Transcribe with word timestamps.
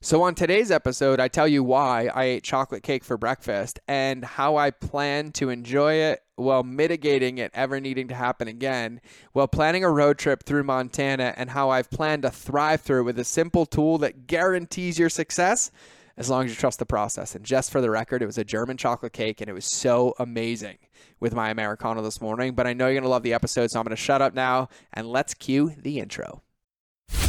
So, 0.00 0.22
on 0.22 0.36
today's 0.36 0.70
episode, 0.70 1.18
I 1.18 1.26
tell 1.26 1.48
you 1.48 1.64
why 1.64 2.08
I 2.14 2.24
ate 2.24 2.44
chocolate 2.44 2.84
cake 2.84 3.02
for 3.02 3.16
breakfast 3.16 3.80
and 3.88 4.24
how 4.24 4.54
I 4.54 4.70
plan 4.70 5.32
to 5.32 5.50
enjoy 5.50 5.94
it 5.94 6.22
while 6.36 6.62
mitigating 6.62 7.38
it 7.38 7.50
ever 7.52 7.80
needing 7.80 8.06
to 8.06 8.14
happen 8.14 8.46
again, 8.46 9.00
while 9.32 9.48
planning 9.48 9.82
a 9.82 9.90
road 9.90 10.16
trip 10.16 10.44
through 10.44 10.62
Montana, 10.62 11.34
and 11.36 11.50
how 11.50 11.70
I've 11.70 11.90
planned 11.90 12.22
to 12.22 12.30
thrive 12.30 12.80
through 12.80 13.02
with 13.02 13.18
a 13.18 13.24
simple 13.24 13.66
tool 13.66 13.98
that 13.98 14.28
guarantees 14.28 15.00
your 15.00 15.08
success 15.08 15.72
as 16.16 16.30
long 16.30 16.44
as 16.44 16.52
you 16.52 16.56
trust 16.56 16.78
the 16.78 16.86
process. 16.86 17.34
And 17.34 17.44
just 17.44 17.72
for 17.72 17.80
the 17.80 17.90
record, 17.90 18.22
it 18.22 18.26
was 18.26 18.38
a 18.38 18.44
German 18.44 18.76
chocolate 18.76 19.12
cake 19.12 19.40
and 19.40 19.50
it 19.50 19.52
was 19.52 19.66
so 19.66 20.14
amazing 20.20 20.78
with 21.18 21.34
my 21.34 21.50
Americano 21.50 22.02
this 22.02 22.20
morning. 22.20 22.54
But 22.54 22.68
I 22.68 22.72
know 22.72 22.86
you're 22.86 22.94
going 22.94 23.02
to 23.02 23.08
love 23.08 23.24
the 23.24 23.34
episode, 23.34 23.72
so 23.72 23.80
I'm 23.80 23.84
going 23.84 23.96
to 23.96 24.00
shut 24.00 24.22
up 24.22 24.32
now 24.32 24.68
and 24.92 25.08
let's 25.08 25.34
cue 25.34 25.74
the 25.76 25.98
intro. 25.98 26.44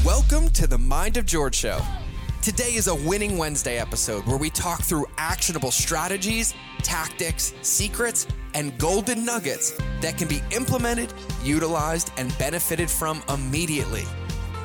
Welcome 0.05 0.49
to 0.49 0.67
the 0.67 0.77
Mind 0.77 1.17
of 1.17 1.25
George 1.25 1.55
Show. 1.55 1.81
Today 2.41 2.75
is 2.75 2.87
a 2.87 2.95
Winning 2.95 3.37
Wednesday 3.37 3.79
episode 3.79 4.25
where 4.25 4.37
we 4.37 4.50
talk 4.50 4.82
through 4.82 5.05
actionable 5.18 5.71
strategies, 5.71 6.54
tactics, 6.81 7.54
secrets, 7.64 8.27
and 8.54 8.77
golden 8.77 9.25
nuggets 9.25 9.77
that 10.00 10.18
can 10.18 10.29
be 10.29 10.41
implemented, 10.55 11.14
utilized, 11.43 12.14
and 12.15 12.36
benefited 12.37 12.89
from 12.89 13.21
immediately. 13.28 14.05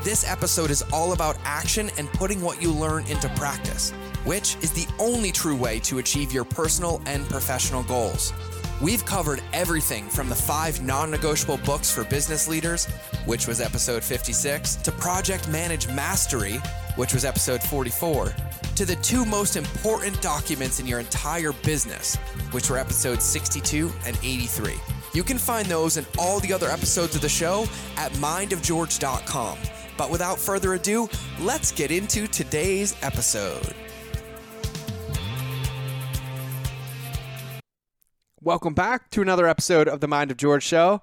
This 0.04 0.24
episode 0.24 0.70
is 0.70 0.84
all 0.92 1.14
about 1.14 1.36
action 1.44 1.90
and 1.98 2.08
putting 2.12 2.40
what 2.40 2.62
you 2.62 2.70
learn 2.70 3.06
into 3.06 3.28
practice, 3.30 3.90
which 4.24 4.54
is 4.62 4.70
the 4.70 4.86
only 5.00 5.32
true 5.32 5.56
way 5.56 5.80
to 5.80 5.98
achieve 5.98 6.32
your 6.32 6.44
personal 6.44 7.02
and 7.06 7.28
professional 7.28 7.82
goals. 7.82 8.32
We've 8.82 9.04
covered 9.04 9.40
everything 9.52 10.08
from 10.08 10.28
the 10.28 10.34
five 10.34 10.82
non 10.82 11.10
negotiable 11.10 11.58
books 11.58 11.90
for 11.90 12.04
business 12.04 12.48
leaders, 12.48 12.86
which 13.24 13.46
was 13.46 13.60
episode 13.60 14.02
56, 14.02 14.76
to 14.76 14.92
Project 14.92 15.48
Manage 15.48 15.88
Mastery, 15.88 16.60
which 16.96 17.14
was 17.14 17.24
episode 17.24 17.62
44, 17.62 18.34
to 18.74 18.84
the 18.84 18.96
two 18.96 19.24
most 19.24 19.56
important 19.56 20.20
documents 20.20 20.80
in 20.80 20.86
your 20.86 20.98
entire 20.98 21.52
business, 21.52 22.16
which 22.50 22.68
were 22.68 22.78
episodes 22.78 23.24
62 23.24 23.92
and 24.06 24.16
83. 24.22 24.74
You 25.12 25.22
can 25.22 25.38
find 25.38 25.66
those 25.66 25.96
and 25.96 26.06
all 26.18 26.40
the 26.40 26.52
other 26.52 26.68
episodes 26.68 27.14
of 27.14 27.22
the 27.22 27.28
show 27.28 27.66
at 27.96 28.10
mindofgeorge.com. 28.14 29.58
But 29.96 30.10
without 30.10 30.40
further 30.40 30.74
ado, 30.74 31.08
let's 31.40 31.70
get 31.70 31.92
into 31.92 32.26
today's 32.26 32.96
episode. 33.02 33.74
Welcome 38.44 38.74
back 38.74 39.08
to 39.12 39.22
another 39.22 39.48
episode 39.48 39.88
of 39.88 40.00
the 40.00 40.06
Mind 40.06 40.30
of 40.30 40.36
George 40.36 40.64
show. 40.64 41.00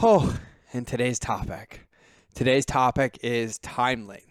Oh, 0.00 0.38
and 0.72 0.86
today's 0.86 1.18
topic. 1.18 1.84
Today's 2.32 2.64
topic 2.64 3.18
is 3.24 3.58
timely. 3.58 4.22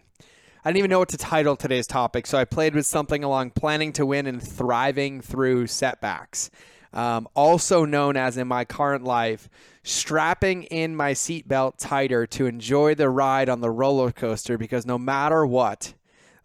I 0.64 0.70
didn't 0.70 0.78
even 0.78 0.90
know 0.90 1.00
what 1.00 1.10
to 1.10 1.18
title 1.18 1.58
today's 1.58 1.86
topic, 1.86 2.26
so 2.26 2.38
I 2.38 2.46
played 2.46 2.74
with 2.74 2.86
something 2.86 3.26
along 3.26 3.50
planning 3.52 3.92
to 3.92 4.06
win 4.06 4.26
and 4.26 4.42
thriving 4.42 5.20
through 5.20 5.68
setbacks. 5.68 6.50
Um, 6.94 7.28
also 7.36 7.84
known 7.84 8.16
as 8.16 8.38
in 8.38 8.48
my 8.48 8.64
current 8.64 9.04
life, 9.04 9.50
strapping 9.84 10.64
in 10.64 10.96
my 10.96 11.12
seatbelt 11.12 11.74
tighter 11.78 12.26
to 12.28 12.46
enjoy 12.46 12.96
the 12.96 13.10
ride 13.10 13.50
on 13.50 13.60
the 13.60 13.70
roller 13.70 14.14
coaster 14.14 14.58
because 14.58 14.86
no 14.86 14.98
matter 14.98 15.46
what, 15.46 15.94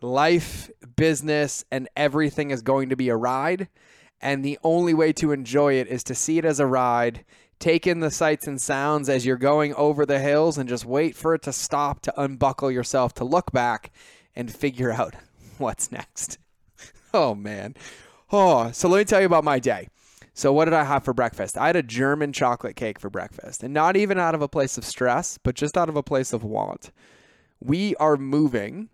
life, 0.00 0.72
business, 0.96 1.64
and 1.70 1.88
everything 1.96 2.50
is 2.50 2.62
going 2.62 2.88
to 2.88 2.96
be 2.96 3.10
a 3.10 3.16
ride. 3.16 3.68
And 4.20 4.44
the 4.44 4.58
only 4.62 4.94
way 4.94 5.12
to 5.14 5.32
enjoy 5.32 5.74
it 5.74 5.88
is 5.88 6.04
to 6.04 6.14
see 6.14 6.38
it 6.38 6.44
as 6.44 6.60
a 6.60 6.66
ride, 6.66 7.24
take 7.58 7.86
in 7.86 8.00
the 8.00 8.10
sights 8.10 8.46
and 8.46 8.60
sounds 8.60 9.08
as 9.08 9.24
you're 9.24 9.36
going 9.36 9.74
over 9.74 10.04
the 10.04 10.18
hills, 10.18 10.58
and 10.58 10.68
just 10.68 10.84
wait 10.84 11.16
for 11.16 11.34
it 11.34 11.42
to 11.42 11.52
stop 11.52 12.00
to 12.02 12.20
unbuckle 12.20 12.70
yourself 12.70 13.14
to 13.14 13.24
look 13.24 13.50
back 13.52 13.90
and 14.36 14.54
figure 14.54 14.92
out 14.92 15.14
what's 15.58 15.90
next. 15.90 16.38
Oh, 17.12 17.34
man. 17.34 17.74
Oh, 18.30 18.70
so 18.70 18.88
let 18.88 18.98
me 18.98 19.04
tell 19.04 19.18
you 19.18 19.26
about 19.26 19.42
my 19.42 19.58
day. 19.58 19.88
So, 20.32 20.52
what 20.52 20.66
did 20.66 20.74
I 20.74 20.84
have 20.84 21.02
for 21.02 21.12
breakfast? 21.12 21.58
I 21.58 21.66
had 21.66 21.74
a 21.74 21.82
German 21.82 22.32
chocolate 22.32 22.76
cake 22.76 23.00
for 23.00 23.10
breakfast, 23.10 23.64
and 23.64 23.74
not 23.74 23.96
even 23.96 24.16
out 24.16 24.36
of 24.36 24.42
a 24.42 24.48
place 24.48 24.78
of 24.78 24.84
stress, 24.84 25.36
but 25.42 25.56
just 25.56 25.76
out 25.76 25.88
of 25.88 25.96
a 25.96 26.04
place 26.04 26.32
of 26.32 26.44
want. 26.44 26.92
We 27.58 27.96
are 27.96 28.16
moving 28.16 28.90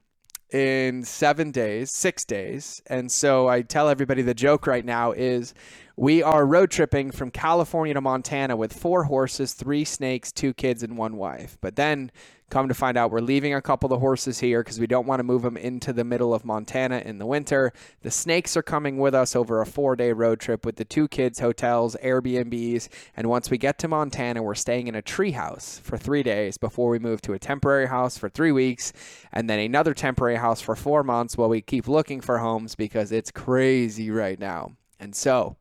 in 0.53 1.05
seven 1.05 1.51
days, 1.51 1.91
six 1.91 2.25
days. 2.25 2.83
And 2.87 3.11
so 3.11 3.49
I 3.49 3.63
tell 3.63 3.89
everybody 3.89 4.23
the 4.23 4.35
joke 4.35 4.67
right 4.67 4.85
now 4.85 5.13
is 5.13 5.55
we 5.97 6.23
are 6.23 6.47
road 6.47 6.71
tripping 6.71 7.11
from 7.11 7.31
California 7.31 7.95
to 7.95 8.01
Montana 8.01 8.57
with 8.57 8.73
four 8.73 9.05
horses, 9.05 9.55
three 9.55 9.85
snakes, 9.85 10.31
two 10.31 10.53
kids, 10.55 10.83
and 10.83 10.97
one 10.97 11.17
wife. 11.17 11.57
But 11.61 11.77
then 11.77 12.11
Come 12.49 12.69
to 12.69 12.75
find 12.75 12.97
out, 12.97 13.11
we're 13.11 13.19
leaving 13.19 13.55
a 13.55 13.61
couple 13.61 13.89
of 13.89 13.91
the 13.91 13.99
horses 13.99 14.39
here 14.39 14.63
because 14.63 14.79
we 14.79 14.87
don't 14.87 15.07
want 15.07 15.19
to 15.19 15.25
move 15.25 15.43
them 15.43 15.57
into 15.57 15.93
the 15.93 16.05
middle 16.05 16.33
of 16.33 16.45
Montana 16.45 16.99
in 16.99 17.19
the 17.19 17.27
winter. 17.27 17.73
The 18.03 18.11
snakes 18.13 18.57
are 18.57 18.63
coming 18.63 18.99
with 18.99 19.17
us 19.17 19.35
over 19.35 19.61
a 19.61 19.67
four 19.67 19.97
day 19.97 20.13
road 20.13 20.39
trip 20.39 20.65
with 20.65 20.77
the 20.77 20.85
two 20.85 21.09
kids, 21.09 21.41
hotels, 21.41 21.97
Airbnbs. 22.05 22.89
And 23.17 23.29
once 23.29 23.51
we 23.51 23.59
get 23.59 23.81
to 23.81 23.89
Montana, 23.89 24.45
we're 24.45 24.55
staying 24.55 24.87
in 24.87 24.95
a 24.95 25.03
tree 25.03 25.33
house 25.33 25.81
for 25.83 25.99
three 25.99 26.23
days 26.23 26.57
before 26.57 26.89
we 26.89 27.01
move 27.01 27.21
to 27.23 27.33
a 27.33 27.39
temporary 27.39 27.89
house 27.89 28.17
for 28.17 28.29
three 28.29 28.53
weeks 28.53 28.93
and 29.33 29.51
then 29.51 29.59
another 29.59 29.93
temporary 29.93 30.37
house 30.37 30.61
for 30.61 30.77
four 30.77 31.03
months 31.03 31.37
while 31.37 31.49
we 31.49 31.61
keep 31.61 31.89
looking 31.89 32.21
for 32.21 32.39
homes 32.39 32.77
because 32.77 33.11
it's 33.11 33.33
crazy 33.33 34.09
right 34.09 34.39
now. 34.39 34.77
And 35.01 35.17
so, 35.17 35.57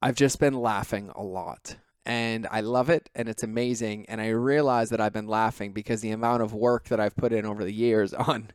I've 0.00 0.16
just 0.16 0.38
been 0.38 0.54
laughing 0.54 1.10
a 1.14 1.22
lot 1.22 1.76
and 2.06 2.46
I 2.50 2.60
love 2.60 2.88
it 2.88 3.10
and 3.14 3.28
it's 3.28 3.42
amazing. 3.42 4.06
And 4.08 4.20
I 4.20 4.28
realize 4.28 4.90
that 4.90 5.00
I've 5.00 5.12
been 5.12 5.26
laughing 5.26 5.72
because 5.72 6.00
the 6.00 6.10
amount 6.10 6.42
of 6.42 6.54
work 6.54 6.88
that 6.88 7.00
I've 7.00 7.16
put 7.16 7.32
in 7.32 7.44
over 7.44 7.64
the 7.64 7.72
years 7.72 8.14
on 8.14 8.50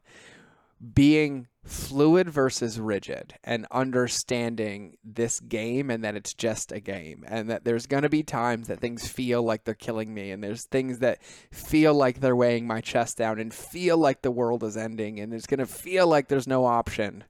being 0.94 1.48
fluid 1.64 2.30
versus 2.30 2.78
rigid 2.78 3.36
and 3.44 3.66
understanding 3.72 4.98
this 5.04 5.40
game 5.40 5.90
and 5.90 6.04
that 6.04 6.16
it's 6.16 6.34
just 6.34 6.74
a 6.74 6.80
game 6.80 7.24
and 7.28 7.50
that 7.50 7.64
there's 7.64 7.86
going 7.86 8.04
to 8.04 8.10
be 8.10 8.22
times 8.22 8.68
that 8.68 8.82
things 8.82 9.08
feel 9.08 9.42
like 9.42 9.64
they're 9.64 9.74
killing 9.74 10.14
me 10.14 10.32
and 10.32 10.44
there's 10.44 10.66
things 10.66 11.00
that 11.00 11.24
feel 11.52 11.94
like 11.94 12.20
they're 12.20 12.36
weighing 12.36 12.68
my 12.68 12.82
chest 12.82 13.18
down 13.18 13.40
and 13.40 13.54
feel 13.54 13.98
like 13.98 14.22
the 14.22 14.32
world 14.32 14.62
is 14.62 14.76
ending 14.76 15.22
and 15.22 15.34
it's 15.34 15.48
going 15.48 15.60
to 15.60 15.66
feel 15.66 16.06
like 16.06 16.28
there's 16.28 16.48
no 16.48 16.66
option 16.66 17.24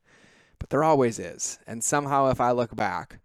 but 0.58 0.72
there 0.72 0.84
always 0.84 1.20
is 1.20 1.60
and 1.68 1.84
somehow 1.84 2.32
if 2.32 2.42
i 2.42 2.50
look 2.50 2.76
back 2.76 3.20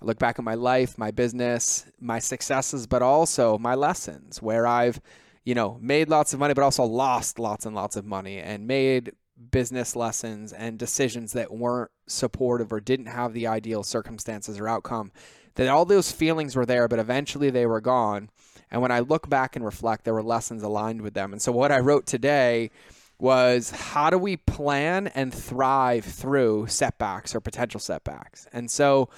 I 0.00 0.04
look 0.04 0.18
back 0.18 0.38
at 0.38 0.44
my 0.44 0.54
life, 0.54 0.98
my 0.98 1.10
business, 1.10 1.86
my 2.00 2.18
successes, 2.18 2.86
but 2.86 3.02
also 3.02 3.58
my 3.58 3.74
lessons 3.74 4.42
where 4.42 4.66
I've, 4.66 5.00
you 5.44 5.54
know, 5.54 5.78
made 5.80 6.08
lots 6.08 6.32
of 6.32 6.40
money, 6.40 6.54
but 6.54 6.64
also 6.64 6.84
lost 6.84 7.38
lots 7.38 7.66
and 7.66 7.74
lots 7.74 7.96
of 7.96 8.04
money 8.04 8.38
and 8.38 8.66
made 8.66 9.12
business 9.50 9.96
lessons 9.96 10.52
and 10.52 10.78
decisions 10.78 11.32
that 11.32 11.52
weren't 11.52 11.90
supportive 12.06 12.72
or 12.72 12.80
didn't 12.80 13.06
have 13.06 13.32
the 13.32 13.46
ideal 13.46 13.82
circumstances 13.82 14.58
or 14.58 14.68
outcome. 14.68 15.12
That 15.54 15.68
all 15.68 15.86
those 15.86 16.12
feelings 16.12 16.54
were 16.54 16.66
there, 16.66 16.88
but 16.88 16.98
eventually 16.98 17.48
they 17.48 17.64
were 17.64 17.80
gone. 17.80 18.28
And 18.70 18.82
when 18.82 18.90
I 18.90 19.00
look 19.00 19.28
back 19.28 19.56
and 19.56 19.64
reflect, 19.64 20.04
there 20.04 20.12
were 20.14 20.22
lessons 20.22 20.62
aligned 20.62 21.00
with 21.00 21.14
them. 21.14 21.32
And 21.32 21.40
so 21.40 21.52
what 21.52 21.72
I 21.72 21.78
wrote 21.78 22.06
today 22.06 22.70
was 23.18 23.70
how 23.70 24.10
do 24.10 24.18
we 24.18 24.36
plan 24.36 25.06
and 25.08 25.32
thrive 25.32 26.04
through 26.04 26.66
setbacks 26.66 27.34
or 27.34 27.40
potential 27.40 27.80
setbacks? 27.80 28.46
And 28.52 28.70
so 28.70 29.08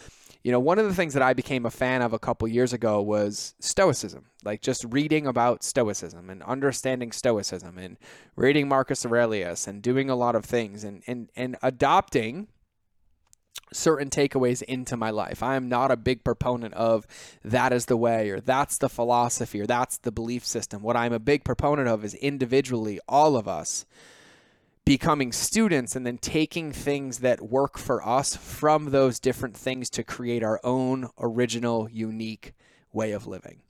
you 0.48 0.52
know, 0.52 0.60
one 0.60 0.78
of 0.78 0.86
the 0.86 0.94
things 0.94 1.12
that 1.12 1.22
I 1.22 1.34
became 1.34 1.66
a 1.66 1.70
fan 1.70 2.00
of 2.00 2.14
a 2.14 2.18
couple 2.18 2.48
years 2.48 2.72
ago 2.72 3.02
was 3.02 3.54
Stoicism, 3.60 4.24
like 4.44 4.62
just 4.62 4.82
reading 4.88 5.26
about 5.26 5.62
Stoicism 5.62 6.30
and 6.30 6.42
understanding 6.42 7.12
Stoicism 7.12 7.76
and 7.76 7.98
reading 8.34 8.66
Marcus 8.66 9.04
Aurelius 9.04 9.66
and 9.66 9.82
doing 9.82 10.08
a 10.08 10.16
lot 10.16 10.34
of 10.34 10.46
things 10.46 10.84
and, 10.84 11.02
and, 11.06 11.28
and 11.36 11.58
adopting 11.62 12.48
certain 13.74 14.08
takeaways 14.08 14.62
into 14.62 14.96
my 14.96 15.10
life. 15.10 15.42
I 15.42 15.54
am 15.54 15.68
not 15.68 15.90
a 15.90 15.98
big 15.98 16.24
proponent 16.24 16.72
of 16.72 17.06
that 17.44 17.70
is 17.74 17.84
the 17.84 17.98
way 17.98 18.30
or 18.30 18.40
that's 18.40 18.78
the 18.78 18.88
philosophy 18.88 19.60
or 19.60 19.66
that's 19.66 19.98
the 19.98 20.12
belief 20.12 20.46
system. 20.46 20.80
What 20.80 20.96
I'm 20.96 21.12
a 21.12 21.18
big 21.18 21.44
proponent 21.44 21.88
of 21.88 22.06
is 22.06 22.14
individually, 22.14 23.00
all 23.06 23.36
of 23.36 23.46
us 23.46 23.84
becoming 24.88 25.32
students 25.32 25.94
and 25.94 26.06
then 26.06 26.16
taking 26.16 26.72
things 26.72 27.18
that 27.18 27.42
work 27.42 27.76
for 27.76 28.02
us 28.08 28.34
from 28.34 28.86
those 28.86 29.20
different 29.20 29.54
things 29.54 29.90
to 29.90 30.02
create 30.02 30.42
our 30.42 30.58
own 30.64 31.10
original, 31.20 31.90
unique 31.90 32.54
way 32.90 33.12
of 33.12 33.26
living. 33.26 33.60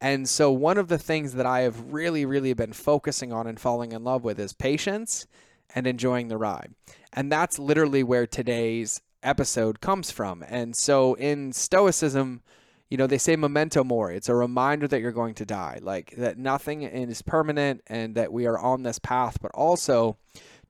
And 0.00 0.28
so, 0.28 0.50
one 0.50 0.76
of 0.76 0.88
the 0.88 0.98
things 0.98 1.34
that 1.34 1.46
I 1.46 1.60
have 1.60 1.92
really, 1.92 2.24
really 2.26 2.54
been 2.54 2.72
focusing 2.72 3.32
on 3.32 3.46
and 3.46 3.60
falling 3.60 3.92
in 3.92 4.02
love 4.02 4.24
with 4.24 4.40
is 4.40 4.52
patience 4.52 5.28
and 5.76 5.86
enjoying 5.86 6.26
the 6.26 6.36
ride. 6.36 6.74
And 7.12 7.30
that's 7.30 7.60
literally 7.60 8.02
where 8.02 8.26
today's 8.26 9.00
episode 9.22 9.80
comes 9.80 10.10
from. 10.10 10.44
And 10.48 10.74
so, 10.74 11.14
in 11.14 11.52
Stoicism, 11.52 12.42
you 12.88 12.96
know, 12.96 13.06
they 13.06 13.18
say 13.18 13.36
memento 13.36 13.84
mori. 13.84 14.16
It's 14.16 14.28
a 14.28 14.34
reminder 14.34 14.88
that 14.88 15.00
you're 15.00 15.12
going 15.12 15.34
to 15.34 15.44
die, 15.44 15.78
like 15.82 16.14
that 16.16 16.38
nothing 16.38 16.82
is 16.82 17.22
permanent 17.22 17.82
and 17.86 18.14
that 18.14 18.32
we 18.32 18.46
are 18.46 18.58
on 18.58 18.82
this 18.82 18.98
path, 18.98 19.38
but 19.40 19.50
also 19.52 20.16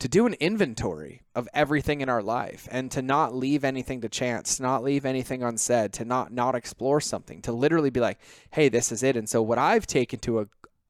to 0.00 0.09
do 0.09 0.26
an 0.26 0.35
inventory 0.35 1.23
of 1.35 1.49
everything 1.55 2.00
in 2.00 2.09
our 2.09 2.23
life 2.23 2.69
and 2.70 2.91
to 2.91 3.03
not 3.03 3.35
leave 3.35 3.65
anything 3.65 4.00
to 4.00 4.09
chance, 4.09 4.61
not 4.61 4.82
leave 4.82 5.05
anything 5.05 5.43
unsaid, 5.43 5.93
to 5.94 6.05
not 6.05 6.32
not 6.32 6.55
explore 6.55 7.00
something, 7.00 7.41
to 7.43 7.53
literally 7.53 7.91
be 7.91 8.00
like, 8.00 8.19
"Hey, 8.50 8.69
this 8.69 8.91
is 8.91 9.03
it." 9.03 9.17
And 9.17 9.29
so 9.29 9.41
what 9.43 9.59
I've 9.59 9.87
taken 9.87 10.19
to 10.20 10.41
a, 10.41 10.47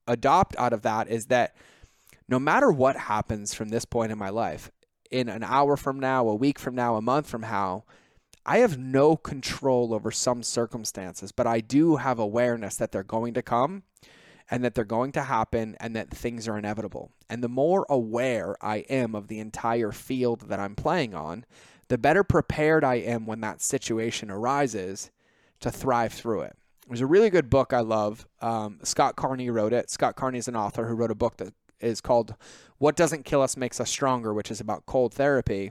adopt 0.06 0.56
out 0.56 0.72
of 0.72 0.82
that 0.82 1.08
is 1.08 1.26
that 1.26 1.54
no 2.28 2.38
matter 2.38 2.70
what 2.70 2.96
happens 2.96 3.54
from 3.54 3.68
this 3.68 3.84
point 3.84 4.12
in 4.12 4.18
my 4.18 4.28
life, 4.30 4.70
in 5.10 5.28
an 5.28 5.42
hour 5.42 5.76
from 5.76 5.98
now, 5.98 6.28
a 6.28 6.34
week 6.34 6.58
from 6.58 6.74
now, 6.74 6.96
a 6.96 7.02
month 7.02 7.28
from 7.28 7.42
now, 7.42 7.84
I 8.48 8.60
have 8.60 8.78
no 8.78 9.14
control 9.14 9.92
over 9.92 10.10
some 10.10 10.42
circumstances, 10.42 11.32
but 11.32 11.46
I 11.46 11.60
do 11.60 11.96
have 11.96 12.18
awareness 12.18 12.76
that 12.76 12.92
they're 12.92 13.02
going 13.02 13.34
to 13.34 13.42
come 13.42 13.82
and 14.50 14.64
that 14.64 14.74
they're 14.74 14.86
going 14.86 15.12
to 15.12 15.24
happen 15.24 15.76
and 15.80 15.94
that 15.94 16.08
things 16.08 16.48
are 16.48 16.56
inevitable. 16.56 17.12
And 17.28 17.44
the 17.44 17.50
more 17.50 17.84
aware 17.90 18.56
I 18.62 18.78
am 18.88 19.14
of 19.14 19.28
the 19.28 19.38
entire 19.38 19.92
field 19.92 20.48
that 20.48 20.58
I'm 20.58 20.74
playing 20.76 21.14
on, 21.14 21.44
the 21.88 21.98
better 21.98 22.24
prepared 22.24 22.84
I 22.84 22.94
am 22.94 23.26
when 23.26 23.42
that 23.42 23.60
situation 23.60 24.30
arises 24.30 25.10
to 25.60 25.70
thrive 25.70 26.14
through 26.14 26.40
it. 26.40 26.56
There's 26.86 27.02
a 27.02 27.06
really 27.06 27.28
good 27.28 27.50
book 27.50 27.74
I 27.74 27.80
love. 27.80 28.26
Um, 28.40 28.78
Scott 28.82 29.14
Carney 29.14 29.50
wrote 29.50 29.74
it. 29.74 29.90
Scott 29.90 30.16
Carney 30.16 30.38
is 30.38 30.48
an 30.48 30.56
author 30.56 30.88
who 30.88 30.94
wrote 30.94 31.10
a 31.10 31.14
book 31.14 31.36
that 31.36 31.52
is 31.80 32.00
called 32.00 32.34
What 32.78 32.96
Doesn't 32.96 33.26
Kill 33.26 33.42
Us 33.42 33.58
Makes 33.58 33.78
Us 33.78 33.90
Stronger, 33.90 34.32
which 34.32 34.50
is 34.50 34.58
about 34.58 34.86
cold 34.86 35.12
therapy 35.12 35.70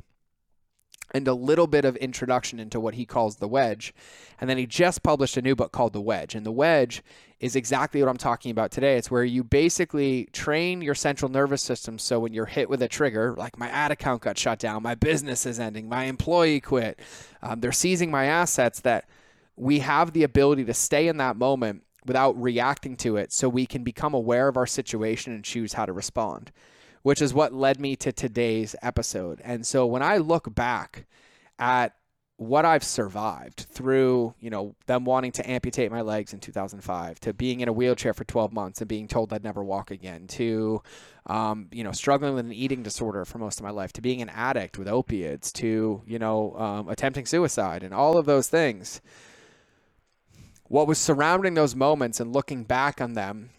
and 1.12 1.28
a 1.28 1.34
little 1.34 1.68
bit 1.68 1.86
of 1.86 1.96
introduction 1.98 2.60
into 2.60 2.80
what 2.80 2.96
he 2.96 3.06
calls 3.06 3.38
the 3.38 3.48
wedge. 3.48 3.94
And 4.40 4.50
then 4.50 4.58
he 4.58 4.66
just 4.66 5.04
published 5.04 5.38
a 5.38 5.42
new 5.42 5.56
book 5.56 5.72
called 5.72 5.94
The 5.94 6.02
Wedge. 6.02 6.36
And 6.36 6.46
The 6.46 6.52
Wedge 6.52 7.02
is 7.40 7.56
exactly 7.56 8.02
what 8.02 8.10
I'm 8.10 8.18
talking 8.18 8.52
about 8.52 8.72
today. 8.72 8.98
It's 8.98 9.10
where 9.10 9.24
you 9.24 9.44
basically 9.44 10.28
train 10.32 10.82
your 10.82 10.96
central 10.96 11.30
nervous 11.30 11.62
system 11.62 11.98
so 11.98 12.20
when 12.20 12.34
you're 12.34 12.46
hit 12.46 12.70
with 12.70 12.82
a 12.82 12.88
trigger, 12.88 13.36
like 13.38 13.58
my 13.58 13.70
ad 13.70 13.92
account 13.92 14.22
got 14.22 14.38
shut 14.38 14.60
down, 14.60 14.84
my 14.84 14.96
business 14.96 15.46
is 15.46 15.60
ending, 15.60 15.88
my 15.88 16.06
employee 16.06 16.60
quit, 16.60 17.00
um, 17.42 17.62
they're 17.62 17.72
seizing 17.72 18.12
my 18.12 18.26
assets, 18.26 18.80
that 18.82 19.06
we 19.56 19.80
have 19.80 20.14
the 20.14 20.24
ability 20.24 20.66
to 20.66 20.74
stay 20.74 21.08
in 21.08 21.18
that 21.18 21.36
moment 21.36 21.84
without 22.06 22.40
reacting 22.42 22.96
to 22.96 23.18
it 23.18 23.32
so 23.32 23.50
we 23.50 23.66
can 23.66 23.84
become 23.84 24.14
aware 24.14 24.48
of 24.48 24.58
our 24.58 24.68
situation 24.68 25.34
and 25.34 25.44
choose 25.44 25.74
how 25.74 25.86
to 25.86 25.94
respond 25.94 26.52
which 27.08 27.22
is 27.22 27.34
what 27.34 27.54
led 27.54 27.80
me 27.80 27.96
to 27.96 28.12
today's 28.12 28.76
episode. 28.82 29.40
And 29.42 29.66
so 29.66 29.86
when 29.86 30.04
I 30.04 30.18
look 30.18 30.54
back 30.54 31.06
at 31.58 31.96
what 32.36 32.66
I've 32.66 32.84
survived 32.84 33.66
through, 33.72 34.36
you 34.42 34.50
know, 34.50 34.76
them 34.88 35.06
wanting 35.06 35.32
to 35.32 35.50
amputate 35.50 35.90
my 35.90 36.02
legs 36.02 36.34
in 36.34 36.42
2005, 36.42 37.22
to 37.22 37.34
being 37.34 37.62
in 37.62 37.70
a 37.70 37.72
wheelchair 37.72 38.14
for 38.14 38.26
12 38.26 38.52
months 38.52 38.82
and 38.82 38.90
being 38.90 39.08
told 39.08 39.32
I'd 39.32 39.42
never 39.42 39.64
walk 39.64 39.90
again, 39.90 40.28
to, 40.28 40.82
um, 41.28 41.70
you 41.72 41.86
know, 41.86 41.94
struggling 41.94 42.36
with 42.36 42.46
an 42.46 42.52
eating 42.52 42.84
disorder 42.84 43.24
for 43.24 43.38
most 43.38 43.58
of 43.58 43.64
my 43.64 43.72
life, 43.72 43.94
to 43.94 44.02
being 44.02 44.22
an 44.22 44.28
addict 44.28 44.78
with 44.78 44.90
opiates, 44.90 45.54
to, 45.54 46.02
you 46.06 46.20
know, 46.20 46.58
um, 46.58 46.90
attempting 46.90 47.26
suicide, 47.26 47.84
and 47.84 47.94
all 47.94 48.18
of 48.18 48.26
those 48.26 48.50
things. 48.50 49.00
What 50.66 50.88
was 50.88 50.98
surrounding 50.98 51.54
those 51.54 51.74
moments 51.74 52.20
and 52.20 52.34
looking 52.34 52.66
back 52.66 53.00
on 53.00 53.14
them 53.14 53.52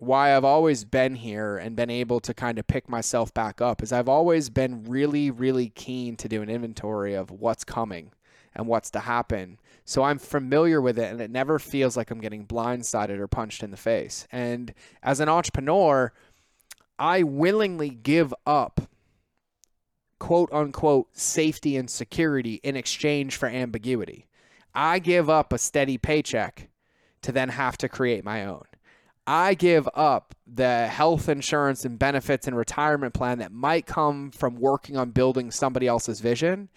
why 0.00 0.34
I've 0.34 0.44
always 0.44 0.84
been 0.84 1.14
here 1.14 1.58
and 1.58 1.76
been 1.76 1.90
able 1.90 2.20
to 2.20 2.32
kind 2.32 2.58
of 2.58 2.66
pick 2.66 2.88
myself 2.88 3.34
back 3.34 3.60
up 3.60 3.82
is 3.82 3.92
I've 3.92 4.08
always 4.08 4.48
been 4.48 4.84
really, 4.84 5.30
really 5.30 5.68
keen 5.68 6.16
to 6.16 6.28
do 6.28 6.40
an 6.40 6.48
inventory 6.48 7.14
of 7.14 7.30
what's 7.30 7.64
coming 7.64 8.12
and 8.54 8.66
what's 8.66 8.90
to 8.92 9.00
happen. 9.00 9.58
So 9.84 10.02
I'm 10.02 10.18
familiar 10.18 10.80
with 10.80 10.98
it 10.98 11.10
and 11.10 11.20
it 11.20 11.30
never 11.30 11.58
feels 11.58 11.98
like 11.98 12.10
I'm 12.10 12.20
getting 12.20 12.46
blindsided 12.46 13.18
or 13.18 13.28
punched 13.28 13.62
in 13.62 13.70
the 13.70 13.76
face. 13.76 14.26
And 14.32 14.72
as 15.02 15.20
an 15.20 15.28
entrepreneur, 15.28 16.12
I 16.98 17.22
willingly 17.22 17.90
give 17.90 18.32
up 18.46 18.80
quote 20.18 20.50
unquote 20.50 21.08
safety 21.16 21.76
and 21.76 21.90
security 21.90 22.60
in 22.62 22.74
exchange 22.74 23.36
for 23.36 23.48
ambiguity. 23.48 24.26
I 24.74 24.98
give 24.98 25.28
up 25.28 25.52
a 25.52 25.58
steady 25.58 25.98
paycheck 25.98 26.70
to 27.20 27.32
then 27.32 27.50
have 27.50 27.76
to 27.78 27.88
create 27.88 28.24
my 28.24 28.46
own. 28.46 28.64
I 29.26 29.54
give 29.54 29.88
up 29.94 30.34
the 30.46 30.86
health 30.88 31.28
insurance 31.28 31.84
and 31.84 31.98
benefits 31.98 32.46
and 32.46 32.56
retirement 32.56 33.14
plan 33.14 33.38
that 33.38 33.52
might 33.52 33.86
come 33.86 34.30
from 34.30 34.56
working 34.56 34.96
on 34.96 35.10
building 35.10 35.50
somebody 35.50 35.86
else's 35.86 36.20
vision 36.20 36.68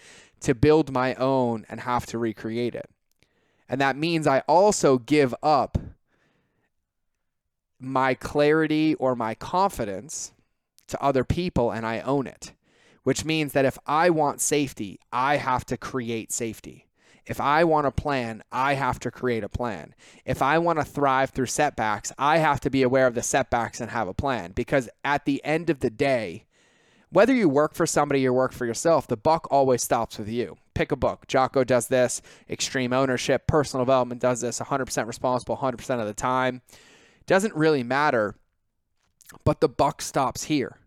to 0.42 0.54
build 0.54 0.92
my 0.92 1.16
own 1.16 1.66
and 1.70 1.80
have 1.82 2.06
to 2.08 2.18
recreate 2.18 2.76
it. 2.76 2.90
And 3.68 3.80
that 3.82 3.98
means 3.98 4.28
I 4.28 4.40
also 4.42 4.98
give 4.98 5.34
up 5.42 5.78
my 7.80 8.14
clarity 8.14 8.94
or 8.96 9.16
my 9.16 9.36
confidence 9.36 10.32
to 10.88 11.02
other 11.02 11.24
people 11.24 11.72
and 11.72 11.86
I 11.86 12.02
own 12.02 12.28
it, 12.28 12.54
which 13.04 13.26
means 13.26 13.54
that 13.54 13.66
if 13.66 13.78
I 13.88 14.10
want 14.10 14.42
safety, 14.42 15.00
I 15.12 15.38
have 15.38 15.66
to 15.66 15.78
create 15.78 16.32
safety. 16.32 16.88
If 17.26 17.40
I 17.40 17.64
want 17.64 17.88
a 17.88 17.92
plan, 17.92 18.44
I 18.52 18.74
have 18.74 19.00
to 19.00 19.12
create 19.12 19.44
a 19.44 19.50
plan. 19.50 19.96
If 20.26 20.42
I 20.42 20.58
want 20.58 20.80
to 20.80 20.86
thrive 20.86 21.30
through 21.30 21.46
setbacks, 21.46 22.12
I 22.18 22.38
have 22.38 22.60
to 22.62 22.70
be 22.70 22.84
aware 22.84 23.08
of 23.08 23.16
the 23.16 23.22
setbacks 23.22 23.80
and 23.80 23.92
have 23.92 24.08
a 24.08 24.14
plan 24.14 24.52
because 24.52 24.90
at 25.06 25.26
the 25.26 25.44
end 25.46 25.70
of 25.70 25.80
the 25.80 25.90
day, 25.90 26.46
whether 27.10 27.34
you 27.34 27.48
work 27.48 27.76
for 27.76 27.86
somebody 27.86 28.28
or 28.28 28.34
work 28.34 28.52
for 28.52 28.66
yourself, 28.66 29.08
the 29.08 29.16
buck 29.16 29.48
always 29.52 29.84
stops 29.84 30.18
with 30.18 30.28
you. 30.28 30.58
Pick 30.74 30.92
a 30.92 30.96
book. 30.96 31.28
Jocko 31.28 31.64
does 31.64 31.88
this, 31.88 32.22
extreme 32.50 32.92
ownership, 32.92 33.48
personal 33.48 33.86
development 33.86 34.20
does 34.20 34.42
this 34.42 34.60
100% 34.60 35.08
responsible 35.08 35.58
100% 35.58 36.02
of 36.02 36.08
the 36.08 36.14
time. 36.14 36.62
Doesn't 37.28 37.56
really 37.56 37.84
matter, 37.84 38.36
but 39.46 39.62
the 39.62 39.70
buck 39.70 40.02
stops 40.02 40.46
here. 40.46 40.80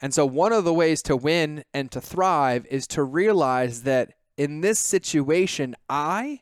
And 0.00 0.14
so, 0.14 0.24
one 0.24 0.52
of 0.52 0.64
the 0.64 0.72
ways 0.72 1.02
to 1.02 1.16
win 1.16 1.64
and 1.72 1.90
to 1.90 2.00
thrive 2.00 2.66
is 2.70 2.86
to 2.88 3.02
realize 3.02 3.82
that 3.82 4.12
in 4.36 4.60
this 4.60 4.78
situation, 4.78 5.74
I 5.88 6.40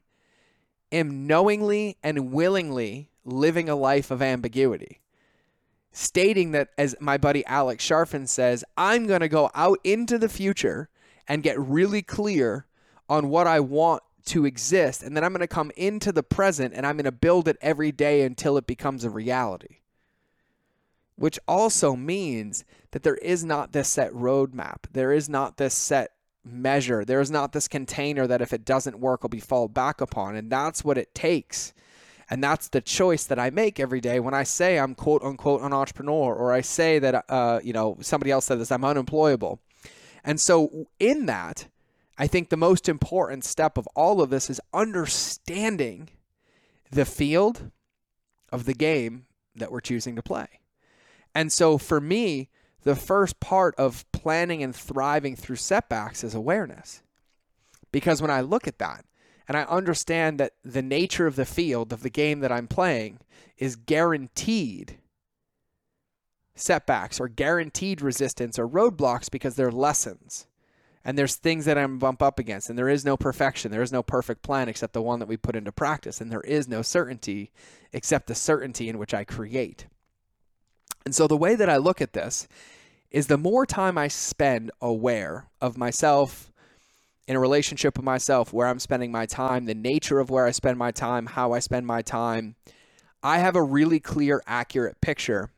am 0.90 1.26
knowingly 1.26 1.96
and 2.02 2.32
willingly 2.32 3.10
living 3.24 3.68
a 3.68 3.76
life 3.76 4.10
of 4.10 4.22
ambiguity. 4.22 5.00
Stating 5.92 6.52
that, 6.52 6.70
as 6.78 6.96
my 7.00 7.18
buddy 7.18 7.44
Alex 7.46 7.86
Charfen 7.86 8.26
says, 8.26 8.64
I'm 8.76 9.06
going 9.06 9.20
to 9.20 9.28
go 9.28 9.50
out 9.54 9.78
into 9.84 10.18
the 10.18 10.28
future 10.28 10.88
and 11.28 11.42
get 11.42 11.58
really 11.60 12.02
clear 12.02 12.66
on 13.08 13.28
what 13.28 13.46
I 13.46 13.60
want 13.60 14.02
to 14.24 14.46
exist. 14.46 15.02
And 15.02 15.16
then 15.16 15.22
I'm 15.22 15.32
going 15.32 15.40
to 15.40 15.46
come 15.46 15.70
into 15.76 16.12
the 16.12 16.22
present 16.22 16.72
and 16.74 16.86
I'm 16.86 16.96
going 16.96 17.04
to 17.04 17.12
build 17.12 17.46
it 17.46 17.58
every 17.60 17.92
day 17.92 18.22
until 18.22 18.56
it 18.56 18.66
becomes 18.66 19.04
a 19.04 19.10
reality. 19.10 19.80
Which 21.16 21.38
also 21.46 21.94
means 21.94 22.64
that 22.92 23.02
there 23.02 23.16
is 23.16 23.44
not 23.44 23.72
this 23.72 23.88
set 23.88 24.12
roadmap. 24.12 24.86
There 24.92 25.12
is 25.12 25.28
not 25.28 25.58
this 25.58 25.74
set 25.74 26.12
measure. 26.44 27.04
There 27.04 27.20
is 27.20 27.30
not 27.30 27.52
this 27.52 27.68
container 27.68 28.26
that 28.26 28.42
if 28.42 28.52
it 28.52 28.64
doesn't 28.64 28.98
work, 28.98 29.22
will 29.22 29.30
be 29.30 29.40
fall 29.40 29.68
back 29.68 30.00
upon. 30.00 30.36
And 30.36 30.50
that's 30.50 30.84
what 30.84 30.98
it 30.98 31.14
takes. 31.14 31.72
And 32.30 32.42
that's 32.42 32.68
the 32.68 32.80
choice 32.80 33.24
that 33.24 33.38
I 33.38 33.50
make 33.50 33.78
every 33.78 34.00
day 34.00 34.18
when 34.18 34.34
I 34.34 34.42
say 34.42 34.78
I'm 34.78 34.94
quote 34.94 35.22
unquote 35.22 35.62
an 35.62 35.72
entrepreneur 35.72 36.34
or 36.34 36.52
I 36.52 36.62
say 36.62 36.98
that, 36.98 37.24
uh, 37.28 37.60
you 37.62 37.72
know, 37.72 37.98
somebody 38.00 38.30
else 38.30 38.46
said 38.46 38.58
this, 38.58 38.72
I'm 38.72 38.84
unemployable. 38.84 39.60
And 40.24 40.40
so 40.40 40.86
in 40.98 41.26
that, 41.26 41.68
I 42.16 42.26
think 42.26 42.48
the 42.48 42.56
most 42.56 42.88
important 42.88 43.44
step 43.44 43.76
of 43.76 43.86
all 43.94 44.22
of 44.22 44.30
this 44.30 44.48
is 44.48 44.60
understanding 44.72 46.10
the 46.90 47.04
field 47.04 47.70
of 48.50 48.64
the 48.64 48.74
game 48.74 49.26
that 49.56 49.72
we're 49.72 49.80
choosing 49.80 50.16
to 50.16 50.22
play. 50.22 50.46
And 51.34 51.50
so 51.50 51.78
for 51.78 52.00
me, 52.00 52.48
the 52.84 52.96
first 52.96 53.40
part 53.40 53.74
of 53.76 54.04
planning 54.12 54.62
and 54.62 54.74
thriving 54.74 55.36
through 55.36 55.56
setbacks 55.56 56.24
is 56.24 56.34
awareness. 56.34 57.02
Because 57.90 58.20
when 58.20 58.30
I 58.30 58.40
look 58.40 58.66
at 58.66 58.78
that 58.78 59.04
and 59.46 59.56
I 59.56 59.62
understand 59.64 60.40
that 60.40 60.54
the 60.64 60.82
nature 60.82 61.26
of 61.26 61.36
the 61.36 61.44
field 61.44 61.92
of 61.92 62.02
the 62.02 62.10
game 62.10 62.40
that 62.40 62.52
I'm 62.52 62.66
playing 62.66 63.18
is 63.58 63.76
guaranteed 63.76 64.98
setbacks 66.54 67.20
or 67.20 67.28
guaranteed 67.28 68.00
resistance 68.00 68.58
or 68.58 68.68
roadblocks 68.68 69.30
because 69.30 69.56
they're 69.56 69.70
lessons. 69.70 70.46
And 71.04 71.18
there's 71.18 71.34
things 71.34 71.64
that 71.64 71.76
I'm 71.76 71.98
bump 71.98 72.22
up 72.22 72.38
against, 72.38 72.70
and 72.70 72.78
there 72.78 72.88
is 72.88 73.04
no 73.04 73.16
perfection. 73.16 73.72
There 73.72 73.82
is 73.82 73.90
no 73.90 74.04
perfect 74.04 74.42
plan 74.42 74.68
except 74.68 74.92
the 74.92 75.02
one 75.02 75.18
that 75.18 75.26
we 75.26 75.36
put 75.36 75.56
into 75.56 75.72
practice, 75.72 76.20
and 76.20 76.30
there 76.30 76.42
is 76.42 76.68
no 76.68 76.80
certainty 76.80 77.50
except 77.92 78.28
the 78.28 78.36
certainty 78.36 78.88
in 78.88 78.98
which 78.98 79.12
I 79.12 79.24
create. 79.24 79.86
And 81.04 81.14
so 81.14 81.26
the 81.26 81.36
way 81.36 81.54
that 81.54 81.68
I 81.68 81.76
look 81.76 82.00
at 82.00 82.12
this 82.12 82.46
is 83.10 83.26
the 83.26 83.38
more 83.38 83.66
time 83.66 83.98
I 83.98 84.08
spend 84.08 84.70
aware 84.80 85.46
of 85.60 85.76
myself 85.76 86.52
in 87.28 87.36
a 87.36 87.40
relationship 87.40 87.96
with 87.96 88.04
myself, 88.04 88.52
where 88.52 88.66
I'm 88.66 88.80
spending 88.80 89.12
my 89.12 89.26
time, 89.26 89.66
the 89.66 89.74
nature 89.74 90.18
of 90.18 90.28
where 90.28 90.44
I 90.44 90.50
spend 90.50 90.76
my 90.76 90.90
time, 90.90 91.26
how 91.26 91.52
I 91.52 91.60
spend 91.60 91.86
my 91.86 92.02
time, 92.02 92.56
I 93.22 93.38
have 93.38 93.54
a 93.54 93.62
really 93.62 94.00
clear, 94.00 94.42
accurate 94.46 95.00
picture 95.00 95.50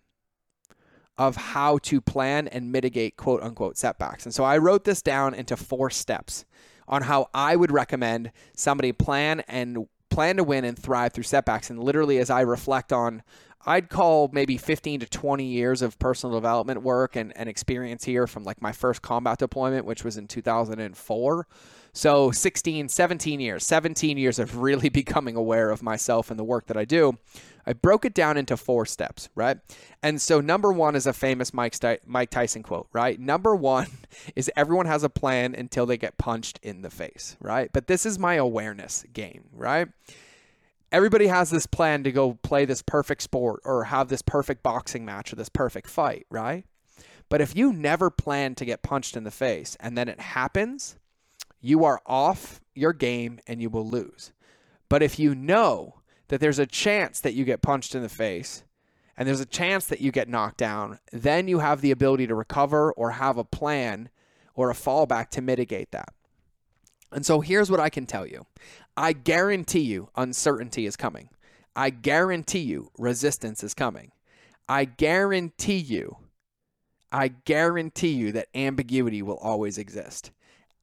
of 1.16 1.36
how 1.36 1.78
to 1.78 2.00
plan 2.00 2.48
and 2.48 2.70
mitigate 2.72 3.16
quote 3.16 3.42
unquote 3.42 3.78
setbacks. 3.78 4.26
And 4.26 4.34
so 4.34 4.44
I 4.44 4.58
wrote 4.58 4.84
this 4.84 5.00
down 5.00 5.32
into 5.32 5.56
four 5.56 5.88
steps 5.88 6.44
on 6.86 7.02
how 7.02 7.28
I 7.32 7.56
would 7.56 7.72
recommend 7.72 8.30
somebody 8.54 8.92
plan 8.92 9.40
and 9.48 9.86
plan 10.14 10.36
to 10.36 10.44
win 10.44 10.64
and 10.64 10.78
thrive 10.78 11.12
through 11.12 11.24
setbacks. 11.24 11.70
And 11.70 11.82
literally, 11.82 12.18
as 12.18 12.30
I 12.30 12.42
reflect 12.42 12.92
on 12.92 13.22
I'd 13.66 13.88
call 13.88 14.28
maybe 14.32 14.58
15 14.58 15.00
to 15.00 15.06
20 15.06 15.44
years 15.44 15.80
of 15.80 15.98
personal 15.98 16.36
development 16.36 16.82
work 16.82 17.16
and, 17.16 17.34
and 17.36 17.48
experience 17.48 18.04
here 18.04 18.26
from 18.26 18.44
like 18.44 18.60
my 18.60 18.72
first 18.72 19.00
combat 19.00 19.38
deployment, 19.38 19.86
which 19.86 20.04
was 20.04 20.18
in 20.18 20.28
2004. 20.28 21.46
So 21.94 22.32
16, 22.32 22.88
17 22.88 23.40
years, 23.40 23.64
17 23.64 24.18
years 24.18 24.38
of 24.38 24.58
really 24.58 24.88
becoming 24.90 25.36
aware 25.36 25.70
of 25.70 25.82
myself 25.82 26.30
and 26.30 26.38
the 26.38 26.44
work 26.44 26.66
that 26.66 26.76
I 26.76 26.84
do. 26.84 27.16
I 27.66 27.72
broke 27.72 28.04
it 28.04 28.12
down 28.12 28.36
into 28.36 28.58
four 28.58 28.84
steps, 28.84 29.30
right? 29.34 29.56
And 30.02 30.20
so 30.20 30.40
number 30.40 30.70
one 30.70 30.94
is 30.94 31.06
a 31.06 31.14
famous 31.14 31.54
Mike, 31.54 31.74
Mike 32.04 32.28
Tyson 32.28 32.62
quote, 32.62 32.88
right? 32.92 33.18
Number 33.18 33.56
one 33.56 33.86
is 34.36 34.50
everyone 34.54 34.84
has 34.84 35.02
a 35.02 35.08
plan 35.08 35.54
until 35.54 35.86
they 35.86 35.96
get 35.96 36.18
punched 36.18 36.60
in 36.62 36.82
the 36.82 36.90
face, 36.90 37.38
right? 37.40 37.70
But 37.72 37.86
this 37.86 38.04
is 38.04 38.18
my 38.18 38.34
awareness 38.34 39.04
game, 39.14 39.44
right? 39.54 39.88
everybody 40.94 41.26
has 41.26 41.50
this 41.50 41.66
plan 41.66 42.04
to 42.04 42.12
go 42.12 42.34
play 42.44 42.64
this 42.64 42.80
perfect 42.80 43.20
sport 43.20 43.60
or 43.64 43.82
have 43.82 44.06
this 44.06 44.22
perfect 44.22 44.62
boxing 44.62 45.04
match 45.04 45.32
or 45.32 45.36
this 45.36 45.48
perfect 45.48 45.88
fight, 45.88 46.24
right? 46.30 46.64
But 47.28 47.40
if 47.40 47.56
you 47.56 47.72
never 47.72 48.10
plan 48.10 48.54
to 48.54 48.64
get 48.64 48.82
punched 48.82 49.16
in 49.16 49.24
the 49.24 49.32
face 49.32 49.76
and 49.80 49.98
then 49.98 50.08
it 50.08 50.20
happens, 50.20 50.96
you 51.64 51.84
are 51.84 52.00
off 52.04 52.60
your 52.74 52.92
game 52.92 53.40
and 53.46 53.60
you 53.62 53.70
will 53.70 53.88
lose. 53.88 54.32
But 54.90 55.02
if 55.02 55.18
you 55.18 55.34
know 55.34 56.00
that 56.28 56.40
there's 56.40 56.58
a 56.58 56.66
chance 56.66 57.20
that 57.20 57.32
you 57.32 57.44
get 57.44 57.62
punched 57.62 57.94
in 57.94 58.02
the 58.02 58.08
face 58.08 58.64
and 59.16 59.26
there's 59.26 59.40
a 59.40 59.46
chance 59.46 59.86
that 59.86 60.02
you 60.02 60.12
get 60.12 60.28
knocked 60.28 60.58
down, 60.58 60.98
then 61.10 61.48
you 61.48 61.60
have 61.60 61.80
the 61.80 61.90
ability 61.90 62.26
to 62.26 62.34
recover 62.34 62.92
or 62.92 63.12
have 63.12 63.38
a 63.38 63.44
plan 63.44 64.10
or 64.54 64.70
a 64.70 64.74
fallback 64.74 65.30
to 65.30 65.40
mitigate 65.40 65.90
that. 65.92 66.12
And 67.10 67.24
so 67.24 67.40
here's 67.40 67.70
what 67.70 67.80
I 67.80 67.88
can 67.88 68.04
tell 68.04 68.26
you 68.26 68.44
I 68.94 69.14
guarantee 69.14 69.80
you 69.80 70.10
uncertainty 70.16 70.84
is 70.84 70.96
coming. 70.96 71.30
I 71.74 71.88
guarantee 71.88 72.60
you 72.60 72.90
resistance 72.98 73.64
is 73.64 73.72
coming. 73.72 74.12
I 74.68 74.84
guarantee 74.84 75.78
you, 75.78 76.18
I 77.10 77.28
guarantee 77.28 78.12
you 78.12 78.32
that 78.32 78.48
ambiguity 78.54 79.22
will 79.22 79.38
always 79.38 79.78
exist. 79.78 80.30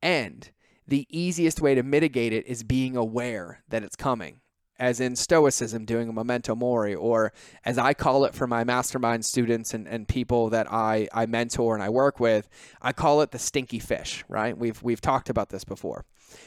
And 0.01 0.49
the 0.91 1.07
easiest 1.09 1.61
way 1.61 1.73
to 1.73 1.83
mitigate 1.83 2.33
it 2.33 2.45
is 2.45 2.63
being 2.63 2.97
aware 2.97 3.63
that 3.69 3.81
it's 3.81 3.95
coming 3.95 4.41
as 4.77 4.99
in 4.99 5.15
Stoicism, 5.15 5.85
doing 5.85 6.09
a 6.09 6.11
memento 6.11 6.53
mori, 6.55 6.95
or 6.95 7.31
as 7.63 7.77
I 7.77 7.93
call 7.93 8.25
it 8.25 8.33
for 8.33 8.47
my 8.47 8.63
mastermind 8.63 9.23
students 9.23 9.75
and, 9.75 9.87
and 9.87 10.07
people 10.07 10.49
that 10.49 10.69
I, 10.73 11.07
I 11.13 11.27
mentor 11.27 11.75
and 11.75 11.83
I 11.83 11.89
work 11.89 12.19
with, 12.19 12.49
I 12.81 12.91
call 12.91 13.21
it 13.21 13.29
the 13.29 13.37
stinky 13.37 13.77
fish, 13.77 14.25
right? 14.27 14.57
We've, 14.57 14.81
we've 14.81 14.99
talked 14.99 15.29
about 15.29 15.49
this 15.49 15.63
before. 15.63 16.03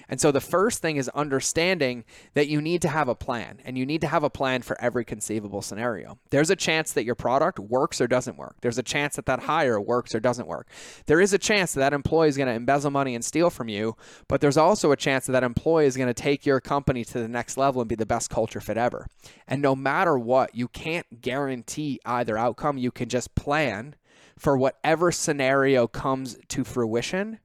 And 0.09 0.21
so 0.21 0.31
the 0.31 0.41
first 0.41 0.83
thing 0.83 0.97
is 0.97 1.09
understanding 1.11 2.05
that 2.35 2.49
you 2.49 2.61
need 2.61 2.83
to 2.83 2.89
have 2.89 3.09
a 3.09 3.15
plan 3.15 3.61
and 3.65 3.79
you 3.79 3.87
need 3.87 4.01
to 4.03 4.07
have 4.07 4.25
a 4.25 4.31
plan 4.31 4.63
for 4.63 4.81
every 4.81 5.05
conceivable 5.05 5.63
scenario. 5.63 6.19
There's 6.31 6.51
a 6.51 6.57
chance 6.57 6.93
that 6.93 7.05
your 7.05 7.15
product 7.15 7.59
works 7.59 8.01
or 8.01 8.07
doesn't 8.07 8.37
work. 8.37 8.57
There's 8.61 8.79
a 8.79 8.83
chance 8.83 9.17
that 9.17 9.27
that 9.27 9.41
hire 9.41 9.81
works 9.81 10.15
or 10.15 10.21
doesn't 10.21 10.47
work. 10.47 10.69
There 11.07 11.21
is 11.21 11.33
a 11.33 11.39
chance 11.39 11.75
that 11.75 11.81
that 11.81 11.93
employee 11.93 12.29
is 12.29 12.37
going 12.37 12.49
to 12.49 12.55
embezzle 12.55 12.91
money 12.91 13.15
and 13.15 13.25
steal 13.25 13.51
from 13.51 13.69
you, 13.69 13.97
but 14.29 14.41
there's 14.41 14.57
also 14.57 14.93
a 14.93 14.97
chance 14.97 15.27
that 15.27 15.33
that 15.33 15.43
employee 15.43 15.87
is 15.87 15.97
going 15.97 16.09
to 16.09 16.15
take 16.15 16.47
your 16.47 16.61
company 16.61 17.05
to 17.05 17.19
the 17.19 17.29
next 17.29 17.57
level 17.57 17.81
and 17.83 17.89
be 17.89 17.95
the 17.95 18.07
best 18.07 18.31
culture 18.31 18.61
fit 18.61 18.77
ever. 18.77 19.07
And 19.47 19.61
no 19.61 19.75
matter 19.75 20.19
what, 20.19 20.55
you 20.55 20.69
can't 20.69 21.21
guarantee 21.21 22.01
either 22.05 22.39
outcome. 22.39 22.79
You 22.79 22.91
can 22.91 23.09
just 23.09 23.35
plan 23.35 23.97
for 24.39 24.57
whatever 24.57 25.13
scenario 25.13 25.87
comes 25.87 26.37
to 26.49 26.65
fruition 26.65 27.39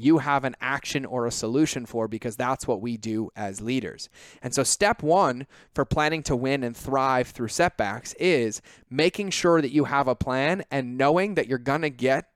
you 0.00 0.18
have 0.18 0.44
an 0.44 0.56
action 0.60 1.04
or 1.04 1.26
a 1.26 1.30
solution 1.30 1.86
for 1.86 2.08
because 2.08 2.36
that's 2.36 2.66
what 2.66 2.80
we 2.80 2.96
do 2.96 3.30
as 3.36 3.60
leaders. 3.60 4.08
And 4.42 4.54
so, 4.54 4.62
step 4.62 5.02
one 5.02 5.46
for 5.74 5.84
planning 5.84 6.22
to 6.24 6.36
win 6.36 6.64
and 6.64 6.76
thrive 6.76 7.28
through 7.28 7.48
setbacks 7.48 8.14
is 8.14 8.62
making 8.88 9.30
sure 9.30 9.60
that 9.60 9.72
you 9.72 9.84
have 9.84 10.08
a 10.08 10.14
plan 10.14 10.64
and 10.70 10.96
knowing 10.98 11.34
that 11.34 11.46
you're 11.46 11.58
going 11.58 11.82
to 11.82 11.90
get 11.90 12.26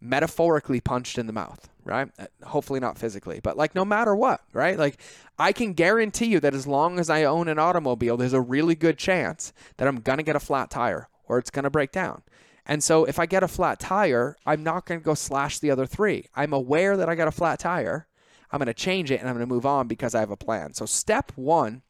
metaphorically 0.00 0.80
punched 0.80 1.18
in 1.18 1.26
the 1.26 1.32
mouth, 1.32 1.68
right? 1.82 2.08
Uh, 2.18 2.26
hopefully 2.44 2.78
not 2.78 2.98
physically, 2.98 3.40
but 3.42 3.56
like 3.56 3.74
no 3.74 3.84
matter 3.84 4.14
what, 4.14 4.42
right? 4.52 4.78
Like 4.78 5.00
I 5.38 5.52
can 5.52 5.72
guarantee 5.72 6.26
you 6.26 6.40
that 6.40 6.54
as 6.54 6.66
long 6.66 6.98
as 6.98 7.08
I 7.08 7.24
own 7.24 7.48
an 7.48 7.58
automobile, 7.58 8.16
there's 8.16 8.34
a 8.34 8.40
really 8.40 8.74
good 8.74 8.98
chance 8.98 9.52
that 9.78 9.88
I'm 9.88 10.00
going 10.00 10.18
to 10.18 10.22
get 10.22 10.36
a 10.36 10.40
flat 10.40 10.70
tire 10.70 11.08
or 11.26 11.38
it's 11.38 11.50
going 11.50 11.64
to 11.64 11.70
break 11.70 11.90
down. 11.90 12.22
And 12.66 12.82
so 12.82 13.04
if 13.04 13.18
I 13.18 13.26
get 13.26 13.42
a 13.42 13.48
flat 13.48 13.78
tire, 13.78 14.36
I'm 14.46 14.62
not 14.62 14.86
going 14.86 15.00
to 15.00 15.04
go 15.04 15.14
slash 15.14 15.58
the 15.58 15.70
other 15.70 15.86
three. 15.86 16.26
I'm 16.34 16.52
aware 16.52 16.96
that 16.96 17.08
I 17.08 17.14
got 17.14 17.28
a 17.28 17.32
flat 17.32 17.58
tire. 17.58 18.06
I'm 18.50 18.58
going 18.58 18.66
to 18.66 18.74
change 18.74 19.10
it 19.10 19.20
and 19.20 19.28
I'm 19.28 19.34
going 19.34 19.46
to 19.46 19.54
move 19.54 19.66
on 19.66 19.88
because 19.88 20.14
I 20.14 20.20
have 20.20 20.30
a 20.30 20.36
plan. 20.36 20.74
So 20.74 20.86
step 20.86 21.32
one 21.34 21.82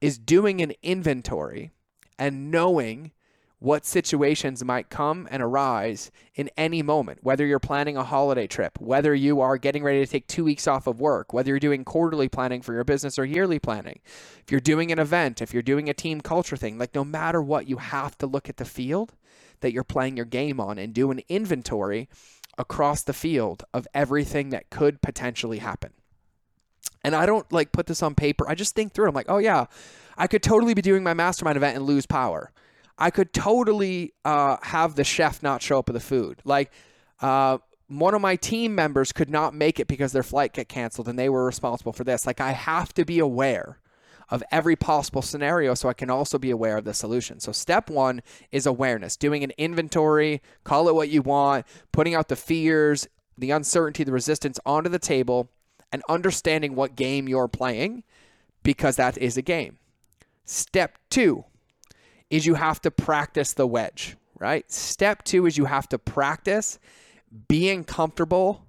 is 0.00 0.18
doing 0.18 0.60
an 0.60 0.72
inventory 0.82 1.72
and 2.18 2.50
knowing 2.50 3.12
what 3.60 3.84
situations 3.84 4.64
might 4.64 4.88
come 4.88 5.26
and 5.30 5.42
arise 5.42 6.12
in 6.34 6.48
any 6.56 6.80
moment, 6.80 7.18
whether 7.22 7.44
you're 7.44 7.58
planning 7.58 7.96
a 7.96 8.04
holiday 8.04 8.46
trip, 8.46 8.78
whether 8.80 9.14
you 9.14 9.40
are 9.40 9.58
getting 9.58 9.82
ready 9.82 10.04
to 10.04 10.10
take 10.10 10.28
two 10.28 10.44
weeks 10.44 10.68
off 10.68 10.86
of 10.86 11.00
work, 11.00 11.32
whether 11.32 11.50
you're 11.50 11.58
doing 11.58 11.84
quarterly 11.84 12.28
planning 12.28 12.62
for 12.62 12.72
your 12.72 12.84
business 12.84 13.18
or 13.18 13.24
yearly 13.24 13.58
planning, 13.58 13.98
if 14.40 14.52
you're 14.52 14.60
doing 14.60 14.92
an 14.92 15.00
event, 15.00 15.42
if 15.42 15.52
you're 15.52 15.62
doing 15.62 15.88
a 15.88 15.94
team 15.94 16.20
culture 16.20 16.56
thing, 16.56 16.78
like 16.78 16.94
no 16.94 17.04
matter 17.04 17.42
what, 17.42 17.68
you 17.68 17.78
have 17.78 18.16
to 18.18 18.26
look 18.26 18.48
at 18.48 18.58
the 18.58 18.64
field 18.64 19.14
that 19.60 19.72
you're 19.72 19.82
playing 19.82 20.16
your 20.16 20.26
game 20.26 20.60
on 20.60 20.78
and 20.78 20.94
do 20.94 21.10
an 21.10 21.20
inventory 21.28 22.08
across 22.56 23.02
the 23.02 23.12
field 23.12 23.64
of 23.74 23.88
everything 23.92 24.50
that 24.50 24.70
could 24.70 25.02
potentially 25.02 25.58
happen. 25.58 25.92
And 27.02 27.14
I 27.14 27.26
don't 27.26 27.50
like 27.52 27.72
put 27.72 27.86
this 27.86 28.02
on 28.02 28.14
paper. 28.14 28.48
I 28.48 28.54
just 28.54 28.74
think 28.74 28.92
through 28.92 29.06
it. 29.06 29.08
I'm 29.08 29.14
like, 29.14 29.28
oh 29.28 29.38
yeah, 29.38 29.66
I 30.16 30.28
could 30.28 30.42
totally 30.42 30.74
be 30.74 30.82
doing 30.82 31.02
my 31.02 31.14
mastermind 31.14 31.56
event 31.56 31.76
and 31.76 31.86
lose 31.86 32.06
power. 32.06 32.52
I 32.98 33.10
could 33.10 33.32
totally 33.32 34.12
uh, 34.24 34.56
have 34.62 34.96
the 34.96 35.04
chef 35.04 35.42
not 35.42 35.62
show 35.62 35.78
up 35.78 35.88
with 35.88 35.94
the 35.94 36.00
food. 36.00 36.40
Like, 36.44 36.72
uh, 37.20 37.58
one 37.86 38.14
of 38.14 38.20
my 38.20 38.36
team 38.36 38.74
members 38.74 39.12
could 39.12 39.30
not 39.30 39.54
make 39.54 39.80
it 39.80 39.86
because 39.86 40.12
their 40.12 40.22
flight 40.22 40.52
got 40.52 40.68
canceled 40.68 41.08
and 41.08 41.18
they 41.18 41.28
were 41.28 41.44
responsible 41.44 41.92
for 41.92 42.04
this. 42.04 42.26
Like, 42.26 42.40
I 42.40 42.52
have 42.52 42.92
to 42.94 43.04
be 43.04 43.18
aware 43.18 43.78
of 44.30 44.42
every 44.50 44.76
possible 44.76 45.22
scenario 45.22 45.72
so 45.74 45.88
I 45.88 45.94
can 45.94 46.10
also 46.10 46.38
be 46.38 46.50
aware 46.50 46.76
of 46.76 46.84
the 46.84 46.92
solution. 46.92 47.40
So, 47.40 47.52
step 47.52 47.88
one 47.88 48.20
is 48.50 48.66
awareness, 48.66 49.16
doing 49.16 49.44
an 49.44 49.52
inventory, 49.56 50.42
call 50.64 50.88
it 50.88 50.94
what 50.94 51.08
you 51.08 51.22
want, 51.22 51.66
putting 51.92 52.14
out 52.14 52.28
the 52.28 52.36
fears, 52.36 53.06
the 53.38 53.52
uncertainty, 53.52 54.04
the 54.04 54.12
resistance 54.12 54.58
onto 54.66 54.90
the 54.90 54.98
table, 54.98 55.48
and 55.92 56.02
understanding 56.08 56.74
what 56.74 56.96
game 56.96 57.28
you're 57.28 57.48
playing 57.48 58.02
because 58.62 58.96
that 58.96 59.16
is 59.16 59.36
a 59.36 59.42
game. 59.42 59.78
Step 60.44 60.98
two 61.08 61.44
is 62.30 62.46
you 62.46 62.54
have 62.54 62.80
to 62.82 62.90
practice 62.90 63.54
the 63.54 63.66
wedge, 63.66 64.16
right? 64.38 64.70
Step 64.70 65.24
two 65.24 65.46
is 65.46 65.56
you 65.56 65.64
have 65.66 65.88
to 65.88 65.98
practice 65.98 66.78
being 67.48 67.84
comfortable 67.84 68.66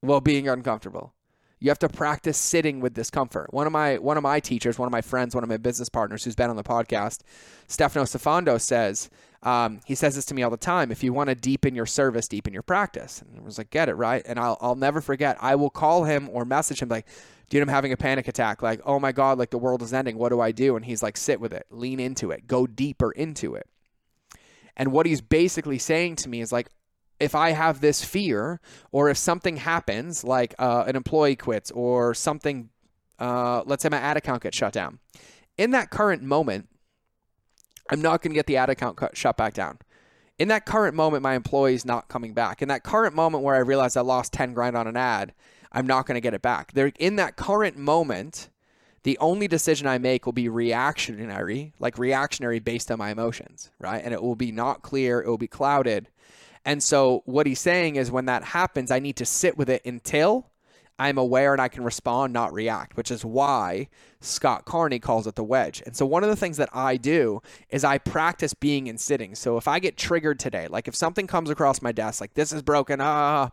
while 0.00 0.20
being 0.20 0.48
uncomfortable. 0.48 1.14
You 1.60 1.68
have 1.68 1.78
to 1.80 1.90
practice 1.90 2.38
sitting 2.38 2.80
with 2.80 2.94
discomfort. 2.94 3.52
One 3.52 3.66
of 3.66 3.72
my 3.72 3.98
one 3.98 4.16
of 4.16 4.22
my 4.22 4.40
teachers, 4.40 4.78
one 4.78 4.86
of 4.86 4.92
my 4.92 5.02
friends, 5.02 5.34
one 5.34 5.44
of 5.44 5.50
my 5.50 5.58
business 5.58 5.90
partners 5.90 6.24
who's 6.24 6.34
been 6.34 6.48
on 6.48 6.56
the 6.56 6.64
podcast, 6.64 7.20
Stefano 7.68 8.06
Stefando 8.06 8.58
says, 8.58 9.10
um, 9.42 9.80
he 9.84 9.94
says 9.94 10.14
this 10.14 10.24
to 10.26 10.34
me 10.34 10.42
all 10.42 10.50
the 10.50 10.56
time. 10.56 10.90
If 10.90 11.04
you 11.04 11.12
want 11.12 11.28
to 11.28 11.34
deepen 11.34 11.74
your 11.74 11.84
service, 11.84 12.28
deepen 12.28 12.54
your 12.54 12.62
practice. 12.62 13.20
And 13.22 13.38
I 13.38 13.42
was 13.42 13.58
like, 13.58 13.68
get 13.68 13.90
it 13.90 13.94
right. 13.94 14.22
And 14.26 14.38
I'll 14.38 14.56
I'll 14.62 14.74
never 14.74 15.02
forget. 15.02 15.36
I 15.40 15.54
will 15.54 15.70
call 15.70 16.04
him 16.04 16.30
or 16.32 16.46
message 16.46 16.80
him 16.80 16.88
like, 16.88 17.06
dude, 17.50 17.62
I'm 17.62 17.68
having 17.68 17.92
a 17.92 17.96
panic 17.96 18.26
attack. 18.26 18.62
Like, 18.62 18.80
oh 18.86 18.98
my 18.98 19.12
god, 19.12 19.38
like 19.38 19.50
the 19.50 19.58
world 19.58 19.82
is 19.82 19.92
ending. 19.92 20.16
What 20.16 20.30
do 20.30 20.40
I 20.40 20.52
do? 20.52 20.76
And 20.76 20.84
he's 20.84 21.02
like, 21.02 21.18
sit 21.18 21.40
with 21.40 21.52
it, 21.52 21.66
lean 21.70 22.00
into 22.00 22.30
it, 22.30 22.46
go 22.46 22.66
deeper 22.66 23.12
into 23.12 23.54
it. 23.54 23.66
And 24.78 24.92
what 24.92 25.04
he's 25.04 25.20
basically 25.20 25.78
saying 25.78 26.16
to 26.16 26.28
me 26.30 26.40
is 26.40 26.52
like, 26.52 26.70
if 27.20 27.34
I 27.34 27.50
have 27.50 27.80
this 27.80 28.02
fear, 28.02 28.60
or 28.90 29.10
if 29.10 29.16
something 29.16 29.58
happens, 29.58 30.24
like 30.24 30.54
uh, 30.58 30.84
an 30.86 30.96
employee 30.96 31.36
quits, 31.36 31.70
or 31.70 32.14
something, 32.14 32.70
uh, 33.18 33.62
let's 33.66 33.82
say 33.82 33.90
my 33.90 33.98
ad 33.98 34.16
account 34.16 34.42
gets 34.42 34.56
shut 34.56 34.72
down, 34.72 34.98
in 35.58 35.70
that 35.72 35.90
current 35.90 36.22
moment, 36.22 36.68
I'm 37.90 38.00
not 38.00 38.22
going 38.22 38.32
to 38.32 38.34
get 38.34 38.46
the 38.46 38.56
ad 38.56 38.70
account 38.70 38.96
cut, 38.96 39.16
shut 39.16 39.36
back 39.36 39.52
down. 39.52 39.78
In 40.38 40.48
that 40.48 40.64
current 40.64 40.96
moment, 40.96 41.22
my 41.22 41.34
employee 41.34 41.74
is 41.74 41.84
not 41.84 42.08
coming 42.08 42.32
back. 42.32 42.62
In 42.62 42.68
that 42.68 42.82
current 42.82 43.14
moment 43.14 43.44
where 43.44 43.54
I 43.54 43.58
realize 43.58 43.96
I 43.96 44.00
lost 44.00 44.32
10 44.32 44.54
grand 44.54 44.74
on 44.74 44.86
an 44.86 44.96
ad, 44.96 45.34
I'm 45.70 45.86
not 45.86 46.06
going 46.06 46.14
to 46.14 46.20
get 46.20 46.32
it 46.32 46.40
back. 46.40 46.72
There, 46.72 46.90
in 46.98 47.16
that 47.16 47.36
current 47.36 47.76
moment, 47.76 48.48
the 49.02 49.18
only 49.18 49.48
decision 49.48 49.86
I 49.86 49.98
make 49.98 50.24
will 50.24 50.32
be 50.32 50.48
reactionary, 50.48 51.74
like 51.78 51.98
reactionary 51.98 52.58
based 52.58 52.90
on 52.90 52.98
my 52.98 53.10
emotions, 53.10 53.70
right? 53.78 54.02
And 54.02 54.14
it 54.14 54.22
will 54.22 54.36
be 54.36 54.50
not 54.50 54.82
clear, 54.82 55.20
it 55.20 55.28
will 55.28 55.38
be 55.38 55.46
clouded 55.46 56.08
and 56.64 56.82
so 56.82 57.22
what 57.24 57.46
he's 57.46 57.60
saying 57.60 57.96
is 57.96 58.10
when 58.10 58.26
that 58.26 58.44
happens, 58.44 58.90
I 58.90 58.98
need 58.98 59.16
to 59.16 59.26
sit 59.26 59.56
with 59.56 59.70
it 59.70 59.84
until 59.84 60.50
I'm 61.00 61.16
aware 61.16 61.54
and 61.54 61.62
I 61.62 61.68
can 61.68 61.82
respond, 61.82 62.34
not 62.34 62.52
react, 62.52 62.94
which 62.94 63.10
is 63.10 63.24
why 63.24 63.88
Scott 64.20 64.66
Carney 64.66 64.98
calls 64.98 65.26
it 65.26 65.34
the 65.34 65.42
wedge. 65.42 65.82
And 65.86 65.96
so 65.96 66.04
one 66.04 66.22
of 66.22 66.28
the 66.28 66.36
things 66.36 66.58
that 66.58 66.68
I 66.74 66.98
do 66.98 67.40
is 67.70 67.84
I 67.84 67.96
practice 67.96 68.52
being 68.52 68.86
in 68.86 68.98
sitting. 68.98 69.34
So 69.34 69.56
if 69.56 69.66
I 69.66 69.78
get 69.78 69.96
triggered 69.96 70.38
today, 70.38 70.68
like 70.68 70.88
if 70.88 70.94
something 70.94 71.26
comes 71.26 71.48
across 71.48 71.80
my 71.80 71.90
desk, 71.90 72.20
like 72.20 72.34
this 72.34 72.52
is 72.52 72.60
broken, 72.60 73.00
ah, 73.00 73.48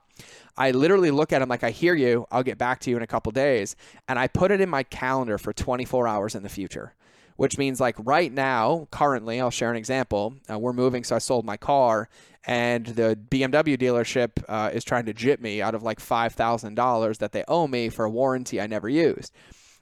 I 0.58 0.72
literally 0.72 1.10
look 1.10 1.32
at 1.32 1.42
him 1.42 1.48
like 1.48 1.64
I 1.64 1.70
hear 1.72 1.96
you, 1.96 2.26
I'll 2.32 2.44
get 2.44 2.58
back 2.58 2.82
to 2.82 2.90
you 2.90 2.98
in 2.98 3.04
a 3.04 3.08
couple 3.08 3.32
days, 3.32 3.78
and 4.10 4.20
I 4.20 4.28
put 4.28 4.52
it 4.52 4.60
in 4.60 4.68
my 4.68 4.84
calendar 4.84 5.38
for 5.38 5.54
24 5.54 6.06
hours 6.06 6.36
in 6.36 6.44
the 6.44 6.50
future 6.50 6.96
which 7.38 7.58
means 7.58 7.80
like 7.80 7.96
right 8.00 8.32
now, 8.32 8.88
currently, 8.92 9.40
I'll 9.40 9.50
share 9.50 9.72
an 9.72 9.78
example. 9.78 10.36
Uh, 10.52 10.60
we're 10.60 10.74
moving, 10.74 11.04
so 11.04 11.16
I 11.16 11.20
sold 11.20 11.46
my 11.46 11.58
car, 11.58 12.10
and 12.46 12.86
the 12.86 13.18
BMW 13.30 13.78
dealership 13.78 14.44
uh, 14.48 14.70
is 14.74 14.84
trying 14.84 15.06
to 15.06 15.14
jip 15.14 15.40
me 15.40 15.62
out 15.62 15.76
of 15.76 15.84
like 15.84 16.00
$5,000 16.00 17.18
that 17.18 17.32
they 17.32 17.44
owe 17.48 17.68
me 17.68 17.90
for 17.90 18.06
a 18.06 18.10
warranty 18.10 18.60
I 18.60 18.68
never 18.68 18.90
used. 18.90 19.34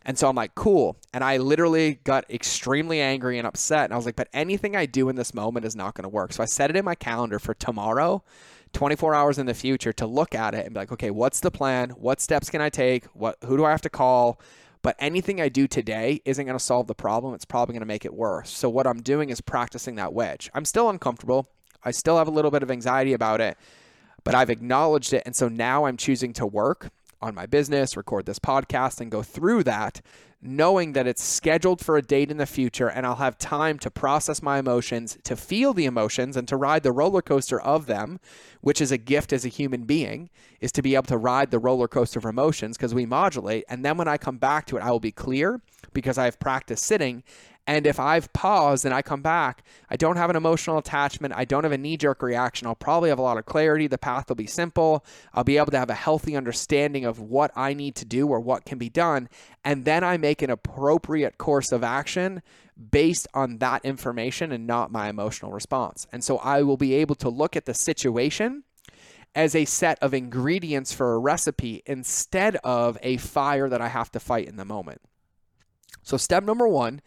And 0.05 0.19
so 0.19 0.29
I'm 0.29 0.35
like, 0.35 0.53
cool. 0.53 0.97
And 1.13 1.23
I 1.23 1.37
literally 1.37 1.99
got 2.03 2.29
extremely 2.29 3.01
angry 3.01 3.39
and 3.39 3.47
upset. 3.47 3.85
And 3.85 3.93
I 3.93 3.95
was 3.95 4.05
like, 4.05 4.15
but 4.15 4.29
anything 4.33 4.75
I 4.75 4.85
do 4.85 5.09
in 5.09 5.15
this 5.15 5.33
moment 5.33 5.65
is 5.65 5.75
not 5.75 5.95
going 5.95 6.03
to 6.03 6.09
work. 6.09 6.31
So 6.31 6.43
I 6.43 6.45
set 6.45 6.69
it 6.69 6.75
in 6.75 6.85
my 6.85 6.93
calendar 6.93 7.39
for 7.39 7.55
tomorrow, 7.55 8.23
24 8.73 9.15
hours 9.15 9.39
in 9.39 9.47
the 9.47 9.55
future, 9.55 9.91
to 9.93 10.05
look 10.05 10.35
at 10.35 10.53
it 10.53 10.65
and 10.65 10.75
be 10.75 10.79
like, 10.79 10.91
okay, 10.91 11.09
what's 11.09 11.39
the 11.39 11.49
plan? 11.49 11.89
What 11.91 12.21
steps 12.21 12.51
can 12.51 12.61
I 12.61 12.69
take? 12.69 13.05
What, 13.05 13.37
who 13.45 13.57
do 13.57 13.65
I 13.65 13.71
have 13.71 13.81
to 13.81 13.89
call? 13.89 14.39
But 14.85 14.95
anything 14.99 15.41
I 15.41 15.49
do 15.49 15.67
today 15.67 16.21
isn't 16.25 16.45
going 16.45 16.55
to 16.55 16.63
solve 16.63 16.85
the 16.85 16.93
problem. 16.93 17.33
It's 17.33 17.43
probably 17.43 17.73
going 17.73 17.79
to 17.79 17.87
make 17.87 18.05
it 18.05 18.13
worse. 18.13 18.51
So 18.51 18.69
what 18.69 18.85
I'm 18.85 19.01
doing 19.01 19.31
is 19.31 19.41
practicing 19.41 19.95
that 19.95 20.13
wedge. 20.13 20.47
I'm 20.53 20.63
still 20.63 20.91
uncomfortable. 20.91 21.47
I 21.83 21.89
still 21.89 22.19
have 22.19 22.27
a 22.27 22.31
little 22.31 22.51
bit 22.51 22.61
of 22.61 22.69
anxiety 22.69 23.13
about 23.13 23.41
it, 23.41 23.57
but 24.23 24.35
I've 24.35 24.51
acknowledged 24.51 25.11
it. 25.11 25.23
And 25.25 25.35
so 25.35 25.49
now 25.49 25.85
I'm 25.85 25.97
choosing 25.97 26.33
to 26.33 26.45
work 26.45 26.91
on 27.19 27.33
my 27.33 27.47
business, 27.47 27.97
record 27.97 28.27
this 28.27 28.37
podcast, 28.37 29.01
and 29.01 29.09
go 29.09 29.23
through 29.23 29.63
that, 29.63 30.01
knowing 30.45 30.93
that 30.93 31.07
it's 31.07 31.23
scheduled 31.23 31.83
for 31.83 31.97
a 31.97 32.01
date 32.01 32.31
in 32.31 32.37
the 32.37 32.45
future 32.45 32.87
and 32.87 33.05
I'll 33.05 33.15
have 33.15 33.37
time 33.37 33.79
to 33.79 33.91
process 33.91 34.41
my 34.41 34.59
emotions, 34.59 35.17
to 35.23 35.35
feel 35.35 35.73
the 35.73 35.85
emotions, 35.85 36.37
and 36.37 36.47
to 36.47 36.57
ride 36.57 36.83
the 36.83 36.91
roller 36.91 37.21
coaster 37.21 37.59
of 37.59 37.87
them, 37.87 38.19
which 38.61 38.79
is 38.79 38.91
a 38.91 38.97
gift 38.97 39.33
as 39.33 39.45
a 39.45 39.49
human 39.49 39.83
being, 39.83 40.29
is 40.61 40.71
to 40.73 40.81
be 40.81 40.95
able 40.95 41.03
to 41.05 41.17
ride 41.17 41.51
the 41.51 41.59
roller 41.59 41.87
coaster 41.87 42.19
of 42.19 42.25
emotions 42.25 42.77
because 42.77 42.93
we 42.93 43.05
modulate. 43.05 43.65
And 43.69 43.83
then 43.83 43.97
when 43.97 44.07
I 44.07 44.17
come 44.17 44.37
back 44.37 44.65
to 44.67 44.77
it, 44.77 44.83
I 44.83 44.91
will 44.91 44.99
be 44.99 45.11
clear 45.11 45.61
because 45.93 46.17
I've 46.17 46.39
practiced 46.39 46.83
sitting 46.83 47.23
and 47.67 47.87
if 47.87 47.99
I've 47.99 48.31
paused 48.31 48.85
and 48.85 48.93
I 48.93 49.01
come 49.01 49.23
back, 49.23 49.63
I 49.89 49.95
don't 49.95 50.17
have 50.17 50.29
an 50.29 50.35
emotional 50.35 50.77
attachment. 50.77 51.33
I 51.35 51.45
don't 51.45 51.63
have 51.63 51.71
a 51.71 51.77
knee 51.77 51.97
jerk 51.97 52.21
reaction. 52.21 52.67
I'll 52.67 52.75
probably 52.75 53.09
have 53.09 53.17
a 53.17 53.23
lot 53.23 53.37
of 53.37 53.45
clarity. 53.45 53.87
The 53.87 53.97
path 53.97 54.29
will 54.29 54.35
be 54.35 54.45
simple. 54.45 55.03
I'll 55.33 55.43
be 55.43 55.57
able 55.57 55.71
to 55.71 55.79
have 55.79 55.89
a 55.89 55.95
healthy 55.95 56.35
understanding 56.35 57.05
of 57.05 57.19
what 57.19 57.51
I 57.55 57.73
need 57.73 57.95
to 57.95 58.05
do 58.05 58.27
or 58.27 58.39
what 58.39 58.65
can 58.65 58.77
be 58.77 58.89
done. 58.89 59.29
And 59.63 59.83
then 59.83 60.03
I 60.03 60.17
make 60.17 60.43
an 60.43 60.51
appropriate 60.51 61.39
course 61.39 61.71
of 61.71 61.83
action 61.83 62.43
based 62.91 63.27
on 63.33 63.57
that 63.57 63.83
information 63.83 64.51
and 64.51 64.67
not 64.67 64.91
my 64.91 65.09
emotional 65.09 65.51
response. 65.51 66.05
And 66.11 66.23
so 66.23 66.37
I 66.37 66.61
will 66.61 66.77
be 66.77 66.93
able 66.93 67.15
to 67.15 67.29
look 67.29 67.55
at 67.55 67.65
the 67.65 67.73
situation 67.73 68.63
as 69.33 69.55
a 69.55 69.65
set 69.65 69.97
of 70.01 70.13
ingredients 70.13 70.93
for 70.93 71.15
a 71.15 71.19
recipe 71.19 71.81
instead 71.87 72.57
of 72.63 72.97
a 73.01 73.17
fire 73.17 73.69
that 73.69 73.81
I 73.81 73.87
have 73.87 74.11
to 74.11 74.19
fight 74.19 74.47
in 74.47 74.55
the 74.55 74.65
moment. 74.65 75.01
So, 76.03 76.17
step 76.17 76.43
number 76.43 76.67
one 76.67 77.01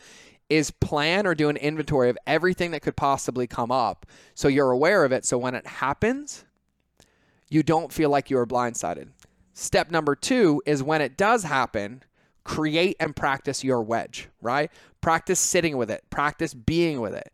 is 0.49 0.71
plan 0.71 1.27
or 1.27 1.35
do 1.35 1.49
an 1.49 1.57
inventory 1.57 2.09
of 2.09 2.19
everything 2.27 2.71
that 2.71 2.81
could 2.83 2.97
possibly 2.97 3.47
come 3.47 3.71
up 3.71 4.07
so 4.35 4.49
you're 4.49 4.71
aware 4.71 5.05
of 5.05 5.13
it. 5.13 5.25
So 5.25 5.37
when 5.37 5.55
it 5.55 5.67
happens, 5.67 6.45
you 7.51 7.63
don't 7.63 7.93
feel 7.93 8.11
like 8.11 8.31
you 8.31 8.39
are 8.39 8.47
blindsided. 8.47 9.09
Step 9.53 9.91
number 9.91 10.15
two 10.15 10.63
is 10.65 10.83
when 10.83 11.03
it 11.03 11.17
does 11.17 11.43
happen, 11.43 12.03
create 12.45 12.97
and 12.99 13.15
practice 13.15 13.63
your 13.63 13.83
wedge, 13.83 14.29
right? 14.41 14.71
Practice 15.01 15.41
sitting 15.41 15.77
with 15.77 15.91
it, 15.91 16.03
practice 16.11 16.55
being 16.55 17.01
with 17.01 17.15
it. 17.15 17.31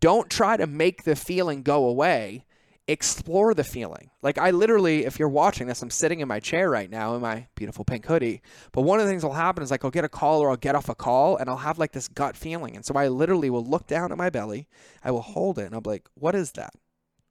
Don't 0.00 0.30
try 0.30 0.56
to 0.56 0.66
make 0.66 1.04
the 1.04 1.16
feeling 1.16 1.62
go 1.62 1.86
away 1.86 2.45
explore 2.88 3.52
the 3.52 3.64
feeling. 3.64 4.10
Like 4.22 4.38
I 4.38 4.50
literally, 4.50 5.04
if 5.04 5.18
you're 5.18 5.28
watching 5.28 5.66
this, 5.66 5.82
I'm 5.82 5.90
sitting 5.90 6.20
in 6.20 6.28
my 6.28 6.38
chair 6.38 6.70
right 6.70 6.88
now 6.88 7.14
in 7.14 7.20
my 7.20 7.46
beautiful 7.54 7.84
pink 7.84 8.06
hoodie. 8.06 8.42
But 8.72 8.82
one 8.82 9.00
of 9.00 9.06
the 9.06 9.10
things 9.10 9.24
will 9.24 9.32
happen 9.32 9.62
is 9.62 9.70
like 9.70 9.84
I'll 9.84 9.90
get 9.90 10.04
a 10.04 10.08
call 10.08 10.40
or 10.40 10.50
I'll 10.50 10.56
get 10.56 10.74
off 10.74 10.88
a 10.88 10.94
call 10.94 11.36
and 11.36 11.50
I'll 11.50 11.56
have 11.56 11.78
like 11.78 11.92
this 11.92 12.08
gut 12.08 12.36
feeling. 12.36 12.76
And 12.76 12.84
so 12.84 12.94
I 12.94 13.08
literally 13.08 13.50
will 13.50 13.64
look 13.64 13.86
down 13.86 14.12
at 14.12 14.18
my 14.18 14.30
belly, 14.30 14.68
I 15.02 15.10
will 15.10 15.22
hold 15.22 15.58
it, 15.58 15.66
and 15.66 15.74
I'll 15.74 15.80
be 15.80 15.90
like, 15.90 16.08
what 16.14 16.34
is 16.34 16.52
that? 16.52 16.74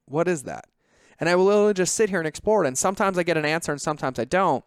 What 0.04 0.28
is 0.28 0.42
that? 0.42 0.66
And 1.18 1.28
I 1.28 1.34
will 1.34 1.46
literally 1.46 1.74
just 1.74 1.94
sit 1.94 2.10
here 2.10 2.18
and 2.18 2.28
explore 2.28 2.64
it. 2.64 2.68
And 2.68 2.76
sometimes 2.76 3.16
I 3.16 3.22
get 3.22 3.38
an 3.38 3.46
answer 3.46 3.72
and 3.72 3.80
sometimes 3.80 4.18
I 4.18 4.24
don't. 4.24 4.64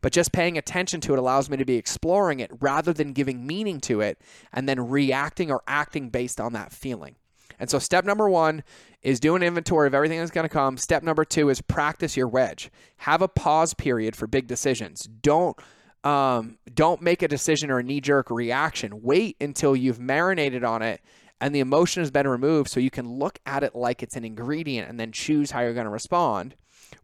But 0.00 0.12
just 0.12 0.32
paying 0.32 0.56
attention 0.56 1.00
to 1.02 1.12
it 1.12 1.18
allows 1.18 1.50
me 1.50 1.56
to 1.56 1.64
be 1.64 1.76
exploring 1.76 2.40
it 2.40 2.50
rather 2.60 2.92
than 2.92 3.12
giving 3.12 3.46
meaning 3.46 3.80
to 3.82 4.00
it 4.00 4.20
and 4.52 4.68
then 4.68 4.88
reacting 4.88 5.50
or 5.50 5.62
acting 5.66 6.10
based 6.10 6.40
on 6.40 6.52
that 6.52 6.72
feeling. 6.72 7.16
And 7.58 7.68
so, 7.68 7.78
step 7.78 8.04
number 8.04 8.28
one 8.28 8.62
is 9.02 9.20
do 9.20 9.36
an 9.36 9.42
inventory 9.42 9.86
of 9.86 9.94
everything 9.94 10.18
that's 10.18 10.30
going 10.30 10.44
to 10.44 10.48
come. 10.48 10.76
Step 10.76 11.02
number 11.02 11.24
two 11.24 11.48
is 11.48 11.60
practice 11.60 12.16
your 12.16 12.28
wedge. 12.28 12.70
Have 12.98 13.22
a 13.22 13.28
pause 13.28 13.74
period 13.74 14.16
for 14.16 14.26
big 14.26 14.46
decisions. 14.46 15.08
Don't 15.22 15.56
um, 16.04 16.58
don't 16.72 17.02
make 17.02 17.22
a 17.22 17.28
decision 17.28 17.70
or 17.70 17.78
a 17.78 17.82
knee 17.82 18.00
jerk 18.00 18.30
reaction. 18.30 19.02
Wait 19.02 19.36
until 19.40 19.74
you've 19.74 19.98
marinated 19.98 20.64
on 20.64 20.82
it 20.82 21.00
and 21.40 21.54
the 21.54 21.60
emotion 21.60 22.02
has 22.02 22.10
been 22.10 22.26
removed 22.26 22.70
so 22.70 22.80
you 22.80 22.90
can 22.90 23.08
look 23.08 23.38
at 23.46 23.62
it 23.62 23.74
like 23.74 24.02
it's 24.02 24.16
an 24.16 24.24
ingredient 24.24 24.88
and 24.88 24.98
then 24.98 25.12
choose 25.12 25.50
how 25.50 25.60
you're 25.60 25.74
going 25.74 25.84
to 25.84 25.90
respond. 25.90 26.54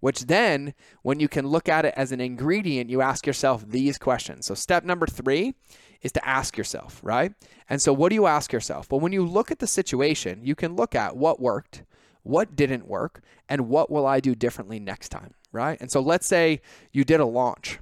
Which 0.01 0.27
then, 0.27 0.75
when 1.03 1.21
you 1.21 1.29
can 1.29 1.47
look 1.47 1.69
at 1.69 1.85
it 1.85 1.95
as 1.97 2.13
an 2.13 2.21
ingredient, 2.21 2.91
you 2.91 3.01
ask 3.01 3.27
yourself 3.27 3.65
these 3.67 3.99
questions. 3.99 4.47
So, 4.47 4.55
step 4.55 4.85
number 4.85 5.07
three 5.07 5.55
is 6.03 6.13
to 6.13 6.29
ask 6.29 6.57
yourself, 6.57 7.01
right? 7.03 7.33
And 7.69 7.81
so, 7.81 7.93
what 7.93 8.11
do 8.11 8.15
you 8.15 8.27
ask 8.27 8.53
yourself? 8.53 8.91
Well, 8.91 9.01
when 9.01 9.13
you 9.13 9.27
look 9.27 9.51
at 9.51 9.59
the 9.59 9.67
situation, 9.67 10.45
you 10.45 10.55
can 10.55 10.77
look 10.77 10.95
at 10.95 11.17
what 11.17 11.41
worked, 11.41 11.85
what 12.23 12.57
didn't 12.57 12.87
work, 12.87 13.23
and 13.49 13.69
what 13.69 13.91
will 13.91 14.07
I 14.07 14.21
do 14.21 14.35
differently 14.35 14.81
next 14.81 15.09
time, 15.11 15.35
right? 15.53 15.81
And 15.81 15.91
so, 15.91 16.01
let's 16.01 16.27
say 16.27 16.61
you 16.93 17.05
did 17.05 17.21
a 17.21 17.27
launch 17.27 17.79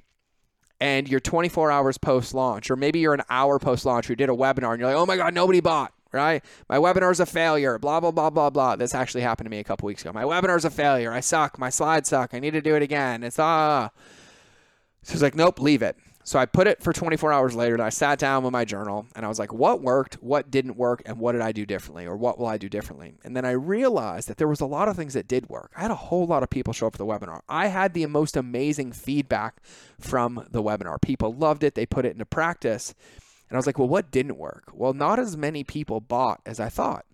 and 0.79 1.07
you're 1.07 1.21
24 1.21 1.71
hours 1.71 1.97
post 1.97 2.33
launch, 2.33 2.69
or 2.69 2.75
maybe 2.75 2.99
you're 2.99 3.13
an 3.13 3.23
hour 3.29 3.59
post 3.59 3.85
launch, 3.85 4.09
you 4.09 4.15
did 4.15 4.29
a 4.29 4.33
webinar 4.33 4.71
and 4.71 4.79
you're 4.81 4.89
like, 4.89 4.97
oh 4.97 5.05
my 5.05 5.15
God, 5.15 5.33
nobody 5.33 5.61
bought, 5.61 5.93
right? 6.13 6.43
My 6.69 6.77
webinar 6.77 7.11
is 7.11 7.19
a 7.19 7.25
failure, 7.25 7.77
blah, 7.79 7.99
blah, 7.99 8.11
blah, 8.11 8.29
blah, 8.29 8.49
blah. 8.49 8.75
This 8.75 8.95
actually 8.95 9.21
happened 9.21 9.45
to 9.47 9.51
me 9.51 9.59
a 9.59 9.63
couple 9.63 9.87
weeks 9.87 10.01
ago. 10.03 10.13
My 10.13 10.23
webinar 10.23 10.57
is 10.57 10.65
a 10.65 10.69
failure. 10.69 11.11
I 11.11 11.19
suck. 11.19 11.59
My 11.59 11.69
slides 11.69 12.09
suck. 12.09 12.33
I 12.33 12.39
need 12.39 12.51
to 12.51 12.61
do 12.61 12.75
it 12.75 12.81
again. 12.83 13.23
It's 13.23 13.39
ah. 13.39 13.89
So 15.03 15.19
like, 15.19 15.35
nope, 15.35 15.59
leave 15.59 15.81
it. 15.81 15.97
So 16.25 16.39
I 16.39 16.45
put 16.45 16.67
it 16.67 16.81
for 16.81 16.93
24 16.93 17.33
hours 17.33 17.53
later 17.53 17.75
and 17.75 17.83
I 17.83 17.89
sat 17.89 18.17
down 18.17 18.43
with 18.43 18.53
my 18.53 18.63
journal 18.63 19.05
and 19.13 19.25
I 19.25 19.27
was 19.27 19.39
like, 19.39 19.51
what 19.51 19.81
worked, 19.81 20.15
what 20.23 20.49
didn't 20.49 20.77
work, 20.77 21.01
and 21.05 21.19
what 21.19 21.33
did 21.33 21.41
I 21.41 21.51
do 21.51 21.65
differently, 21.65 22.05
or 22.05 22.15
what 22.15 22.39
will 22.39 22.45
I 22.45 22.57
do 22.57 22.69
differently? 22.69 23.13
And 23.25 23.35
then 23.35 23.43
I 23.43 23.51
realized 23.51 24.29
that 24.29 24.37
there 24.37 24.47
was 24.47 24.61
a 24.61 24.65
lot 24.65 24.87
of 24.87 24.95
things 24.95 25.15
that 25.15 25.27
did 25.27 25.49
work. 25.49 25.71
I 25.75 25.81
had 25.81 25.91
a 25.91 25.95
whole 25.95 26.25
lot 26.25 26.41
of 26.41 26.49
people 26.49 26.71
show 26.71 26.87
up 26.87 26.93
for 26.93 26.97
the 26.97 27.05
webinar. 27.05 27.41
I 27.49 27.67
had 27.67 27.93
the 27.93 28.05
most 28.05 28.37
amazing 28.37 28.93
feedback 28.93 29.57
from 29.99 30.47
the 30.49 30.63
webinar. 30.63 31.01
People 31.01 31.33
loved 31.33 31.61
it, 31.61 31.75
they 31.75 31.85
put 31.85 32.05
it 32.05 32.13
into 32.13 32.25
practice. 32.25 32.95
And 33.53 33.57
I 33.57 33.59
was 33.59 33.67
like, 33.67 33.77
well, 33.77 33.87
what 33.87 34.09
didn't 34.09 34.39
work? 34.39 34.71
Well, 34.73 34.93
not 34.93 35.19
as 35.19 35.37
many 35.37 35.63
people 35.63 36.01
bought 36.01 36.41
as 36.43 36.59
I 36.59 36.69
thought. 36.69 37.05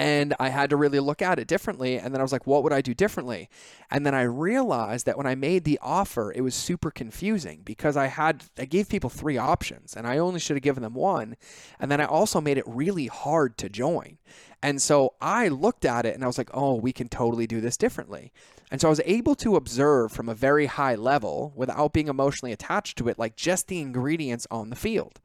And 0.00 0.34
I 0.40 0.48
had 0.48 0.70
to 0.70 0.76
really 0.76 0.98
look 0.98 1.20
at 1.20 1.38
it 1.38 1.46
differently. 1.46 1.98
And 1.98 2.14
then 2.14 2.22
I 2.22 2.24
was 2.24 2.32
like, 2.32 2.46
what 2.46 2.62
would 2.62 2.72
I 2.72 2.80
do 2.80 2.94
differently? 2.94 3.50
And 3.90 4.06
then 4.06 4.14
I 4.14 4.22
realized 4.22 5.04
that 5.04 5.18
when 5.18 5.26
I 5.26 5.34
made 5.34 5.64
the 5.64 5.78
offer, 5.82 6.32
it 6.32 6.40
was 6.40 6.54
super 6.54 6.90
confusing 6.90 7.60
because 7.66 7.98
I 7.98 8.06
had, 8.06 8.44
I 8.58 8.64
gave 8.64 8.88
people 8.88 9.10
three 9.10 9.36
options 9.36 9.94
and 9.94 10.06
I 10.06 10.16
only 10.16 10.40
should 10.40 10.56
have 10.56 10.62
given 10.62 10.82
them 10.82 10.94
one. 10.94 11.36
And 11.78 11.90
then 11.90 12.00
I 12.00 12.06
also 12.06 12.40
made 12.40 12.56
it 12.56 12.64
really 12.66 13.08
hard 13.08 13.58
to 13.58 13.68
join. 13.68 14.16
And 14.62 14.80
so 14.80 15.16
I 15.20 15.48
looked 15.48 15.84
at 15.84 16.06
it 16.06 16.14
and 16.14 16.24
I 16.24 16.28
was 16.28 16.38
like, 16.38 16.50
oh, 16.54 16.76
we 16.76 16.94
can 16.94 17.10
totally 17.10 17.46
do 17.46 17.60
this 17.60 17.76
differently. 17.76 18.32
And 18.70 18.80
so 18.80 18.88
I 18.88 18.90
was 18.90 19.02
able 19.04 19.34
to 19.34 19.56
observe 19.56 20.12
from 20.12 20.30
a 20.30 20.34
very 20.34 20.64
high 20.64 20.94
level 20.94 21.52
without 21.54 21.92
being 21.92 22.08
emotionally 22.08 22.52
attached 22.52 22.96
to 22.98 23.08
it, 23.08 23.18
like 23.18 23.36
just 23.36 23.68
the 23.68 23.80
ingredients 23.80 24.46
on 24.50 24.70
the 24.70 24.76
field. 24.76 25.20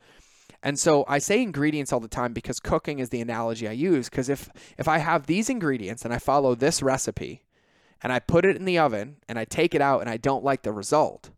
And 0.65 0.79
so 0.79 1.05
I 1.07 1.19
say 1.19 1.43
ingredients 1.43 1.93
all 1.93 1.99
the 1.99 2.07
time 2.07 2.33
because 2.33 2.59
cooking 2.59 2.97
is 2.97 3.09
the 3.09 3.21
analogy 3.21 3.67
I 3.67 3.73
use. 3.73 4.09
Because 4.09 4.29
if 4.29 4.49
if 4.79 4.87
I 4.87 4.97
have 4.97 5.27
these 5.27 5.47
ingredients 5.47 6.03
and 6.03 6.11
I 6.11 6.17
follow 6.17 6.55
this 6.55 6.81
recipe, 6.81 7.43
and 8.01 8.11
I 8.11 8.17
put 8.17 8.45
it 8.45 8.55
in 8.55 8.65
the 8.65 8.79
oven 8.79 9.17
and 9.29 9.37
I 9.37 9.45
take 9.45 9.75
it 9.75 9.81
out 9.81 10.01
and 10.01 10.09
I 10.09 10.17
don't 10.17 10.43
like 10.43 10.63
the 10.63 10.71
result, 10.71 11.29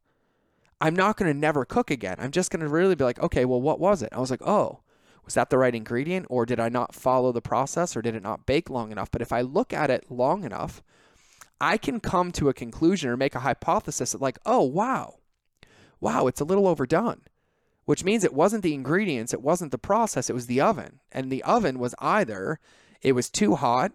I'm 0.80 0.96
not 0.96 1.18
going 1.18 1.32
to 1.32 1.38
never 1.38 1.66
cook 1.66 1.92
again. 1.92 2.16
I'm 2.20 2.32
just 2.32 2.52
going 2.52 2.62
to 2.62 2.70
really 2.70 2.96
be 2.96 3.04
like, 3.04 3.20
okay, 3.20 3.44
well, 3.44 3.62
what 3.62 3.82
was 3.82 4.02
it? 4.02 4.14
I 4.14 4.20
was 4.22 4.32
like, 4.32 4.42
oh, 4.44 4.80
was 5.26 5.34
that 5.34 5.50
the 5.50 5.58
right 5.58 5.76
ingredient 5.76 6.28
or 6.30 6.46
did 6.46 6.62
I 6.62 6.70
not 6.70 6.96
follow 6.96 7.34
the 7.34 7.42
process 7.42 7.98
or 7.98 8.02
did 8.02 8.16
it 8.16 8.24
not 8.24 8.46
bake 8.46 8.70
long 8.70 8.94
enough? 8.94 9.12
But 9.12 9.22
if 9.22 9.34
I 9.34 9.42
look 9.42 9.74
at 9.74 9.90
it 9.90 10.10
long 10.10 10.46
enough, 10.46 10.82
I 11.60 11.76
can 11.76 12.00
come 12.00 12.32
to 12.34 12.48
a 12.48 12.54
conclusion 12.54 13.10
or 13.10 13.18
make 13.18 13.36
a 13.36 13.42
hypothesis 13.42 14.14
that, 14.14 14.22
like, 14.22 14.40
oh, 14.46 14.62
wow, 14.64 15.16
wow, 16.00 16.28
it's 16.28 16.40
a 16.40 16.46
little 16.46 16.68
overdone 16.68 17.24
which 17.88 18.04
means 18.04 18.26
it 18.26 18.34
wasn't 18.34 18.64
the 18.64 18.74
ingredients, 18.74 19.34
it 19.34 19.42
wasn't 19.42 19.72
the 19.72 19.78
process, 19.78 20.30
it 20.30 20.34
was 20.34 20.48
the 20.48 20.60
oven. 20.60 21.00
And 21.10 21.32
the 21.32 21.42
oven 21.44 21.80
was 21.80 21.96
either 22.00 22.60
it 23.02 23.14
was 23.14 23.30
too 23.30 23.56
hot 23.56 23.94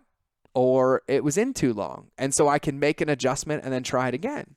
or 0.54 1.02
it 1.06 1.22
was 1.22 1.36
in 1.36 1.52
too 1.52 1.74
long. 1.74 2.08
And 2.16 2.34
so 2.34 2.48
I 2.48 2.58
can 2.58 2.78
make 2.78 3.02
an 3.02 3.10
adjustment 3.10 3.62
and 3.62 3.70
then 3.70 3.82
try 3.82 4.08
it 4.08 4.14
again. 4.14 4.54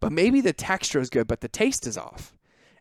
But 0.00 0.12
maybe 0.12 0.40
the 0.40 0.54
texture 0.54 0.98
is 0.98 1.10
good, 1.10 1.26
but 1.26 1.42
the 1.42 1.48
taste 1.48 1.86
is 1.86 1.98
off. 1.98 2.32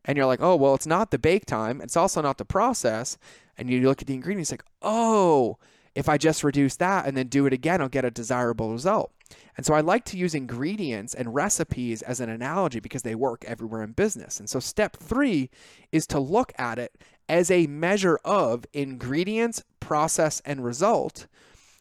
And 0.06 0.18
you're 0.18 0.26
like, 0.26 0.42
oh, 0.42 0.56
well, 0.56 0.74
it's 0.74 0.88
not 0.88 1.12
the 1.12 1.20
bake 1.20 1.46
time. 1.46 1.82
It's 1.82 1.98
also 1.98 2.22
not 2.22 2.38
the 2.38 2.46
process. 2.46 3.18
And 3.58 3.70
you 3.70 3.82
look 3.82 4.02
at 4.02 4.08
the 4.08 4.14
ingredients 4.14 4.52
like, 4.52 4.64
oh, 4.82 5.58
if 5.96 6.08
I 6.08 6.18
just 6.18 6.46
reduce 6.46 6.78
that 6.78 7.08
and 7.08 7.18
then 7.18 7.28
do 7.28 7.46
it 7.46 7.52
again, 7.52 7.82
I'll 7.82 7.90
get 7.90 8.06
a 8.06 8.12
desirable 8.12 8.72
result. 8.72 9.12
And 9.56 9.66
so 9.66 9.74
I 9.74 9.82
like 9.82 10.06
to 10.06 10.18
use 10.18 10.34
ingredients 10.34 11.14
and 11.14 11.34
recipes 11.34 12.02
as 12.02 12.20
an 12.20 12.30
analogy 12.30 12.80
because 12.80 13.04
they 13.04 13.16
work 13.16 13.46
everywhere 13.46 13.84
in 13.84 13.92
business. 13.92 14.40
And 14.40 14.50
so 14.50 14.60
step 14.60 14.98
three 14.98 15.50
is 15.92 16.08
to 16.08 16.20
look 16.20 16.54
at 16.58 16.80
it 16.80 16.98
as 17.30 17.52
a 17.52 17.68
measure 17.68 18.20
of 18.26 18.66
ingredients, 18.74 19.64
process, 19.80 20.42
and 20.46 20.64
result, 20.64 21.28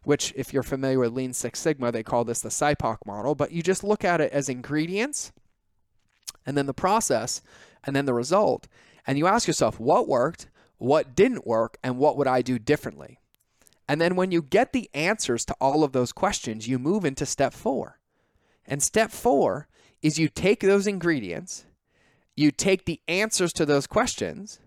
which, 0.04 0.32
if 0.36 0.52
you're 0.52 0.62
familiar 0.62 0.98
with 0.98 1.12
Lean 1.12 1.32
Six 1.32 1.60
Sigma, 1.60 1.92
they 1.92 2.02
call 2.02 2.24
this 2.24 2.40
the 2.40 2.48
SIPOC 2.48 2.98
model, 3.06 3.34
but 3.34 3.52
you 3.52 3.62
just 3.62 3.84
look 3.84 4.04
at 4.04 4.20
it 4.20 4.32
as 4.32 4.48
ingredients 4.48 5.32
and 6.44 6.56
then 6.56 6.66
the 6.66 6.74
process 6.74 7.40
and 7.84 7.94
then 7.94 8.04
the 8.04 8.14
result. 8.14 8.68
And 9.06 9.18
you 9.18 9.26
ask 9.26 9.46
yourself, 9.46 9.80
what 9.80 10.08
worked, 10.08 10.48
what 10.78 11.14
didn't 11.14 11.46
work, 11.46 11.78
and 11.82 11.98
what 11.98 12.16
would 12.16 12.26
I 12.26 12.42
do 12.42 12.58
differently? 12.58 13.18
And 13.92 14.00
then 14.00 14.16
when 14.16 14.31
you 14.31 14.40
get 14.40 14.72
the 14.72 14.88
answers 14.94 15.44
to 15.44 15.57
all 15.61 15.85
of 15.85 15.92
those 15.92 16.12
questions, 16.12 16.66
you 16.66 16.78
move 16.78 17.05
into 17.05 17.26
step 17.26 17.52
four. 17.52 18.00
And 18.64 18.83
step 18.83 19.11
four 19.11 19.68
is 20.00 20.18
you 20.18 20.31
take 20.31 20.61
those 20.61 20.87
ingredients, 20.87 21.66
you 22.35 22.52
take 22.52 22.87
the 22.87 23.02
answers 23.07 23.52
to 23.52 23.66
those 23.66 23.87
questions, 23.87 24.61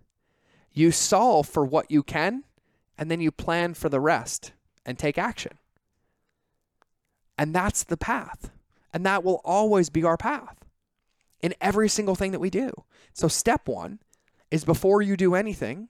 you 0.72 0.92
solve 0.92 1.48
for 1.48 1.66
what 1.66 1.90
you 1.90 2.04
can, 2.04 2.44
and 3.00 3.10
then 3.10 3.20
you 3.20 3.32
plan 3.32 3.74
for 3.74 3.90
the 3.90 4.00
rest 4.00 4.52
and 4.86 4.96
take 4.96 5.18
action. 5.18 5.58
And 7.36 7.52
that's 7.52 7.84
the 7.84 7.98
path. 7.98 8.52
And 8.94 9.04
that 9.08 9.24
will 9.24 9.42
always 9.44 9.90
be 9.90 10.04
our 10.04 10.18
path 10.18 10.64
in 11.42 11.56
every 11.60 11.90
single 11.90 12.14
thing 12.14 12.32
that 12.32 12.40
we 12.40 12.52
do. 12.52 12.70
So, 13.12 13.28
step 13.28 13.68
one 13.68 14.02
is 14.52 14.66
before 14.66 15.02
you 15.02 15.18
do 15.18 15.34
anything 15.34 15.90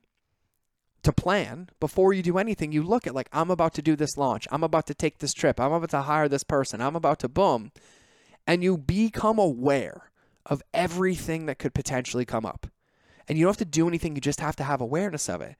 to 1.05 1.13
plan, 1.13 1.69
before 1.79 2.13
you 2.13 2.21
do 2.21 2.37
anything, 2.37 2.71
you 2.71 2.83
look 2.83 3.07
at 3.07 3.15
like, 3.15 3.29
I'm 3.31 3.49
about 3.49 3.73
to 3.75 3.81
do 3.81 3.95
this 3.95 4.17
launch, 4.17 4.47
I'm 4.51 4.63
about 4.63 4.85
to 4.87 4.93
take 4.93 5.19
this 5.19 5.33
trip, 5.33 5.59
I'm 5.59 5.71
about 5.71 5.89
to 5.91 6.01
hire 6.01 6.27
this 6.27 6.43
person, 6.43 6.81
I'm 6.81 6.95
about 6.95 7.19
to 7.19 7.29
boom. 7.29 7.71
And 8.45 8.63
you 8.63 8.77
become 8.77 9.39
aware 9.39 10.11
of 10.45 10.61
everything 10.73 11.45
that 11.45 11.57
could 11.57 11.73
potentially 11.73 12.25
come 12.25 12.45
up. 12.45 12.67
And 13.27 13.37
you 13.37 13.45
don't 13.45 13.51
have 13.51 13.57
to 13.57 13.65
do 13.65 13.87
anything, 13.87 14.15
you 14.15 14.21
just 14.21 14.41
have 14.41 14.55
to 14.57 14.63
have 14.63 14.81
awareness 14.81 15.29
of 15.29 15.41
it. 15.41 15.55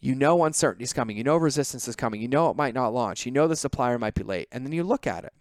You 0.00 0.14
know 0.14 0.44
uncertainty 0.44 0.84
is 0.84 0.92
coming, 0.92 1.16
you 1.16 1.24
know 1.24 1.36
resistance 1.36 1.88
is 1.88 1.96
coming, 1.96 2.20
you 2.20 2.28
know 2.28 2.50
it 2.50 2.56
might 2.56 2.74
not 2.74 2.92
launch, 2.92 3.26
you 3.26 3.32
know 3.32 3.48
the 3.48 3.56
supplier 3.56 3.98
might 3.98 4.14
be 4.14 4.22
late, 4.22 4.48
and 4.52 4.64
then 4.64 4.72
you 4.72 4.84
look 4.84 5.06
at 5.06 5.24
it. 5.24 5.32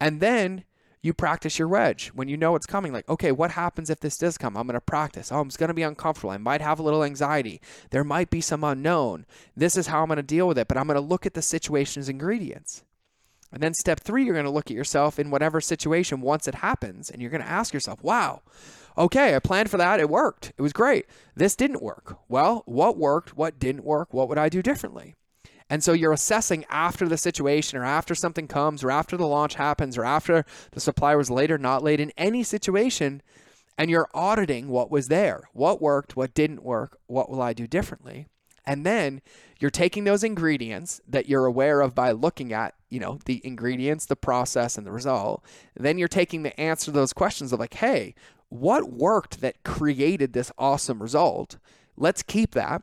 And 0.00 0.20
then 0.20 0.64
you 1.00 1.14
practice 1.14 1.58
your 1.58 1.68
wedge 1.68 2.08
when 2.08 2.28
you 2.28 2.36
know 2.36 2.54
it's 2.56 2.66
coming. 2.66 2.92
Like, 2.92 3.08
okay, 3.08 3.32
what 3.32 3.52
happens 3.52 3.90
if 3.90 4.00
this 4.00 4.18
does 4.18 4.38
come? 4.38 4.56
I'm 4.56 4.66
going 4.66 4.74
to 4.74 4.80
practice. 4.80 5.30
Oh, 5.30 5.40
I'm 5.40 5.48
going 5.48 5.68
to 5.68 5.74
be 5.74 5.82
uncomfortable. 5.82 6.30
I 6.30 6.38
might 6.38 6.60
have 6.60 6.78
a 6.78 6.82
little 6.82 7.04
anxiety. 7.04 7.60
There 7.90 8.04
might 8.04 8.30
be 8.30 8.40
some 8.40 8.64
unknown. 8.64 9.26
This 9.56 9.76
is 9.76 9.86
how 9.86 10.02
I'm 10.02 10.08
going 10.08 10.16
to 10.16 10.22
deal 10.22 10.48
with 10.48 10.58
it, 10.58 10.68
but 10.68 10.76
I'm 10.76 10.86
going 10.86 10.96
to 10.96 11.00
look 11.00 11.26
at 11.26 11.34
the 11.34 11.42
situation's 11.42 12.08
ingredients. 12.08 12.84
And 13.52 13.62
then 13.62 13.72
step 13.74 14.00
three, 14.00 14.24
you're 14.24 14.34
going 14.34 14.44
to 14.44 14.50
look 14.50 14.70
at 14.70 14.76
yourself 14.76 15.18
in 15.18 15.30
whatever 15.30 15.60
situation 15.60 16.20
once 16.20 16.46
it 16.46 16.56
happens, 16.56 17.08
and 17.08 17.22
you're 17.22 17.30
going 17.30 17.42
to 17.42 17.48
ask 17.48 17.72
yourself, 17.72 18.02
wow, 18.02 18.42
okay, 18.98 19.34
I 19.34 19.38
planned 19.38 19.70
for 19.70 19.78
that. 19.78 20.00
It 20.00 20.10
worked. 20.10 20.52
It 20.58 20.62
was 20.62 20.74
great. 20.74 21.06
This 21.34 21.56
didn't 21.56 21.82
work. 21.82 22.18
Well, 22.28 22.62
what 22.66 22.98
worked? 22.98 23.36
What 23.36 23.58
didn't 23.58 23.84
work? 23.84 24.12
What 24.12 24.28
would 24.28 24.36
I 24.36 24.50
do 24.50 24.60
differently? 24.60 25.14
And 25.70 25.84
so 25.84 25.92
you're 25.92 26.12
assessing 26.12 26.64
after 26.70 27.06
the 27.06 27.18
situation 27.18 27.78
or 27.78 27.84
after 27.84 28.14
something 28.14 28.48
comes 28.48 28.82
or 28.82 28.90
after 28.90 29.16
the 29.16 29.26
launch 29.26 29.54
happens 29.54 29.98
or 29.98 30.04
after 30.04 30.44
the 30.72 30.80
supplier 30.80 31.18
was 31.18 31.30
late 31.30 31.50
or 31.50 31.58
not 31.58 31.82
late 31.82 32.00
in 32.00 32.12
any 32.16 32.42
situation 32.42 33.22
and 33.76 33.90
you're 33.90 34.08
auditing 34.12 34.68
what 34.68 34.90
was 34.90 35.08
there. 35.08 35.48
What 35.52 35.80
worked, 35.80 36.16
what 36.16 36.34
didn't 36.34 36.64
work, 36.64 36.98
what 37.06 37.30
will 37.30 37.40
I 37.40 37.52
do 37.52 37.66
differently? 37.66 38.26
And 38.66 38.84
then 38.84 39.22
you're 39.60 39.70
taking 39.70 40.04
those 40.04 40.24
ingredients 40.24 41.00
that 41.08 41.28
you're 41.28 41.46
aware 41.46 41.80
of 41.80 41.94
by 41.94 42.10
looking 42.10 42.52
at, 42.52 42.74
you 42.90 43.00
know, 43.00 43.18
the 43.24 43.40
ingredients, 43.46 44.04
the 44.04 44.16
process, 44.16 44.76
and 44.76 44.86
the 44.86 44.92
result. 44.92 45.42
Then 45.74 45.96
you're 45.96 46.08
taking 46.08 46.42
the 46.42 46.58
answer 46.60 46.86
to 46.86 46.90
those 46.90 47.12
questions 47.12 47.52
of 47.52 47.60
like, 47.60 47.74
hey, 47.74 48.14
what 48.50 48.92
worked 48.92 49.40
that 49.40 49.62
created 49.62 50.32
this 50.32 50.52
awesome 50.58 51.00
result? 51.00 51.56
Let's 51.96 52.22
keep 52.22 52.52
that. 52.52 52.82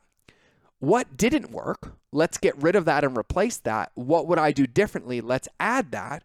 What 0.79 1.17
didn't 1.17 1.51
work? 1.51 1.95
Let's 2.11 2.37
get 2.37 2.61
rid 2.61 2.75
of 2.75 2.85
that 2.85 3.03
and 3.03 3.17
replace 3.17 3.57
that. 3.57 3.91
What 3.95 4.27
would 4.27 4.39
I 4.39 4.51
do 4.51 4.67
differently? 4.67 5.21
Let's 5.21 5.47
add 5.59 5.91
that. 5.91 6.23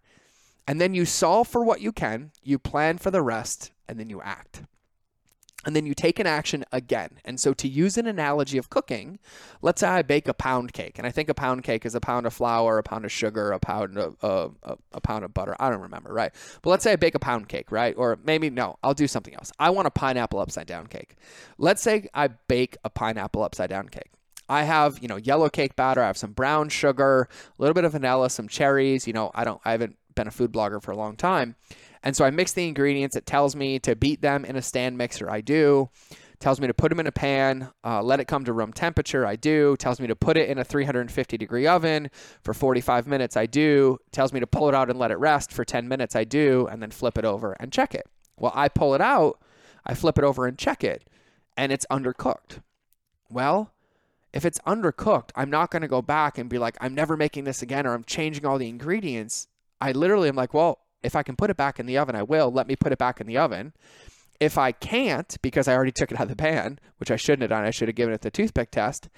And 0.67 0.81
then 0.81 0.95
you 0.95 1.05
solve 1.05 1.49
for 1.49 1.65
what 1.65 1.81
you 1.81 1.93
can, 1.93 2.31
you 2.43 2.59
plan 2.59 2.99
for 2.99 3.11
the 3.11 3.23
rest, 3.23 3.73
and 3.89 3.99
then 3.99 4.09
you 4.09 4.21
act. 4.23 4.63
And 5.65 5.77
then 5.77 5.85
you 5.85 5.95
take 5.95 6.19
an 6.19 6.27
action 6.27 6.65
again. 6.73 7.19
And 7.25 7.39
so, 7.39 7.53
to 7.55 7.69
use 7.69 7.99
an 7.99 8.07
analogy 8.07 8.57
of 8.57 8.71
cooking, 8.71 9.19
let's 9.61 9.81
say 9.81 9.89
I 9.89 10.03
bake 10.03 10.27
a 10.27 10.33
pound 10.33 10.73
cake, 10.73 10.97
and 10.97 11.07
I 11.07 11.11
think 11.11 11.29
a 11.29 11.35
pound 11.35 11.65
cake 11.65 11.85
is 11.85 11.95
a 11.95 12.01
pound 12.01 12.25
of 12.25 12.33
flour, 12.33 12.79
a 12.79 12.83
pound 12.83 13.05
of 13.05 13.13
sugar, 13.13 13.53
a 13.53 13.59
pound 13.59 13.99
of 13.99 14.17
uh, 14.23 14.49
a, 14.63 14.77
a 14.93 15.01
pound 15.01 15.25
of 15.25 15.35
butter. 15.35 15.55
I 15.61 15.69
don't 15.69 15.83
remember, 15.83 16.15
right? 16.15 16.33
But 16.63 16.71
let's 16.71 16.85
say 16.85 16.93
I 16.93 16.97
bake 16.97 17.15
a 17.15 17.19
pound 17.19 17.49
cake, 17.49 17.71
right? 17.71 17.95
Or 17.97 18.19
maybe 18.25 18.49
no, 18.49 18.79
I'll 18.83 18.95
do 18.95 19.07
something 19.07 19.35
else. 19.35 19.53
I 19.59 19.71
want 19.71 19.87
a 19.87 19.91
pineapple 19.91 20.39
upside 20.39 20.67
down 20.67 20.87
cake. 20.87 21.17
Let's 21.59 21.83
say 21.83 22.09
I 22.15 22.29
bake 22.29 22.79
a 22.85 22.89
pineapple 22.89 23.43
upside 23.43 23.69
down 23.69 23.89
cake. 23.89 24.13
I 24.51 24.65
have, 24.65 24.99
you 25.01 25.09
know, 25.09 25.17
yellow 25.17 25.49
cake 25.49 25.77
batter. 25.77 26.03
I 26.03 26.07
have 26.07 26.17
some 26.17 26.33
brown 26.33 26.69
sugar, 26.69 27.29
a 27.31 27.63
little 27.63 27.75
bit 27.75 27.85
of 27.85 27.93
vanilla, 27.93 28.31
some 28.31 28.49
cherries. 28.49 29.07
You 29.07 29.13
know, 29.13 29.31
I 29.35 29.45
don't, 29.45 29.61
I 29.65 29.73
haven't 29.73 29.97
been 30.15 30.29
a 30.29 30.31
food 30.31 30.53
blogger 30.53 30.83
for 30.83 30.91
a 30.91 30.97
long 30.97 31.17
time. 31.17 31.57
And 32.03 32.17
so 32.17 32.25
I 32.25 32.31
mix 32.31 32.53
the 32.53 32.67
ingredients. 32.67 33.17
It 33.17 33.27
tells 33.27 33.55
me 33.55 33.79
to 33.81 33.95
beat 33.95 34.23
them 34.23 34.45
in 34.45 34.57
a 34.57 34.63
stand 34.63 34.99
mixer. 34.99 35.31
I 35.31 35.41
do. 35.41 35.91
Tells 36.39 36.59
me 36.59 36.67
to 36.67 36.75
put 36.75 36.89
them 36.89 37.01
in 37.01 37.07
a 37.07 37.13
pan, 37.13 37.71
uh, 37.85 38.03
let 38.03 38.19
it 38.19 38.25
come 38.25 38.47
to 38.47 38.53
room 38.55 38.73
temperature. 38.73 39.27
I 39.27 39.37
do. 39.37 39.77
Tells 39.77 40.01
me 40.01 40.07
to 40.07 40.17
put 40.17 40.39
it 40.39 40.49
in 40.49 40.57
a 40.57 40.65
350 40.65 41.37
degree 41.37 41.67
oven 41.67 42.11
for 42.43 42.55
45 42.55 43.07
minutes. 43.07 43.37
I 43.37 43.45
do. 43.45 43.99
Tells 44.11 44.33
me 44.33 44.41
to 44.41 44.47
pull 44.47 44.69
it 44.71 44.75
out 44.75 44.89
and 44.89 44.99
let 44.99 45.11
it 45.11 45.19
rest 45.19 45.53
for 45.53 45.67
10 45.67 45.87
minutes. 45.87 46.17
I 46.17 46.25
do. 46.25 46.67
And 46.71 46.83
then 46.83 46.91
flip 46.91 47.19
it 47.19 47.27
over 47.27 47.55
and 47.61 47.71
check 47.71 47.95
it. 47.95 48.07
Well, 48.41 48.53
I 48.55 48.69
pull 48.69 48.95
it 48.95 49.03
out, 49.03 49.39
I 49.85 49.95
flip 49.95 50.19
it 50.19 50.25
over 50.25 50.47
and 50.47 50.59
check 50.59 50.83
it, 50.83 51.05
and 51.57 51.71
it's 51.71 51.87
undercooked. 51.91 52.63
Well, 53.29 53.73
if 54.33 54.45
it's 54.45 54.59
undercooked, 54.61 55.31
I'm 55.35 55.51
not 55.51 55.71
going 55.71 55.83
to 55.83 55.89
go 55.89 56.03
back 56.03 56.39
and 56.39 56.49
be 56.49 56.59
like, 56.59 56.77
I'm 56.81 56.95
never 56.95 57.17
making 57.17 57.45
this 57.45 57.63
again 57.63 57.87
or 57.87 57.95
I'm 57.95 58.05
changing 58.05 58.47
all 58.47 58.59
the 58.59 58.69
ingredients. 58.69 59.49
I 59.81 59.93
literally 59.93 60.29
am 60.29 60.37
like, 60.37 60.55
well, 60.55 60.79
if 61.03 61.17
I 61.17 61.23
can 61.23 61.37
put 61.37 61.51
it 61.51 61.57
back 61.57 61.81
in 61.81 61.87
the 61.87 61.99
oven, 61.99 62.15
I 62.15 62.23
will. 62.23 62.51
Let 62.51 62.69
me 62.69 62.77
put 62.77 62.93
it 62.93 62.99
back 62.99 63.21
in 63.21 63.27
the 63.27 63.39
oven. 63.39 63.73
If 64.39 64.57
I 64.57 64.73
can't, 64.73 65.37
because 65.43 65.67
I 65.67 65.75
already 65.75 65.93
took 65.97 66.13
it 66.13 66.19
out 66.19 66.25
of 66.25 66.29
the 66.29 66.37
pan, 66.37 66.79
which 66.99 67.11
I 67.11 67.17
shouldn't 67.17 67.43
have 67.43 67.51
done, 67.51 67.65
I 67.65 67.71
should 67.71 67.89
have 67.89 67.97
given 67.97 68.15
it 68.15 68.21
the 68.21 68.31
toothpick 68.31 68.71
test. 68.71 69.09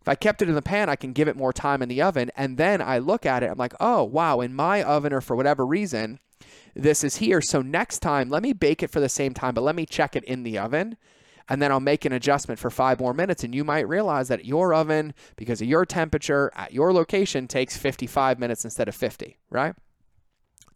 If 0.00 0.08
I 0.08 0.14
kept 0.14 0.42
it 0.42 0.48
in 0.48 0.54
the 0.54 0.62
pan, 0.62 0.88
I 0.88 0.96
can 0.96 1.12
give 1.12 1.28
it 1.28 1.36
more 1.36 1.52
time 1.52 1.80
in 1.80 1.88
the 1.88 2.02
oven. 2.02 2.30
And 2.36 2.58
then 2.58 2.82
I 2.82 2.98
look 2.98 3.24
at 3.24 3.42
it, 3.42 3.50
I'm 3.50 3.58
like, 3.58 3.74
oh, 3.80 4.02
wow, 4.02 4.40
in 4.40 4.54
my 4.54 4.82
oven 4.82 5.12
or 5.12 5.20
for 5.20 5.36
whatever 5.36 5.64
reason, 5.64 6.18
this 6.74 7.04
is 7.04 7.16
here. 7.16 7.40
So 7.40 7.62
next 7.62 8.00
time, 8.00 8.28
let 8.28 8.42
me 8.42 8.52
bake 8.52 8.82
it 8.82 8.90
for 8.90 9.00
the 9.00 9.08
same 9.08 9.32
time, 9.32 9.54
but 9.54 9.62
let 9.62 9.76
me 9.76 9.86
check 9.86 10.16
it 10.16 10.24
in 10.24 10.42
the 10.42 10.58
oven 10.58 10.96
and 11.48 11.60
then 11.60 11.70
I'll 11.70 11.80
make 11.80 12.04
an 12.04 12.12
adjustment 12.12 12.58
for 12.58 12.70
five 12.70 13.00
more 13.00 13.14
minutes. 13.14 13.44
And 13.44 13.54
you 13.54 13.64
might 13.64 13.88
realize 13.88 14.28
that 14.28 14.44
your 14.44 14.74
oven, 14.74 15.14
because 15.36 15.60
of 15.60 15.68
your 15.68 15.84
temperature 15.84 16.50
at 16.54 16.72
your 16.72 16.92
location, 16.92 17.48
takes 17.48 17.76
55 17.76 18.38
minutes 18.38 18.64
instead 18.64 18.88
of 18.88 18.94
50, 18.94 19.38
right? 19.50 19.74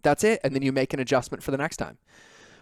That's 0.02 0.24
it. 0.24 0.40
And 0.44 0.54
then 0.54 0.62
you 0.62 0.72
make 0.72 0.92
an 0.92 1.00
adjustment 1.00 1.42
for 1.42 1.50
the 1.50 1.56
next 1.56 1.76
time. 1.76 1.98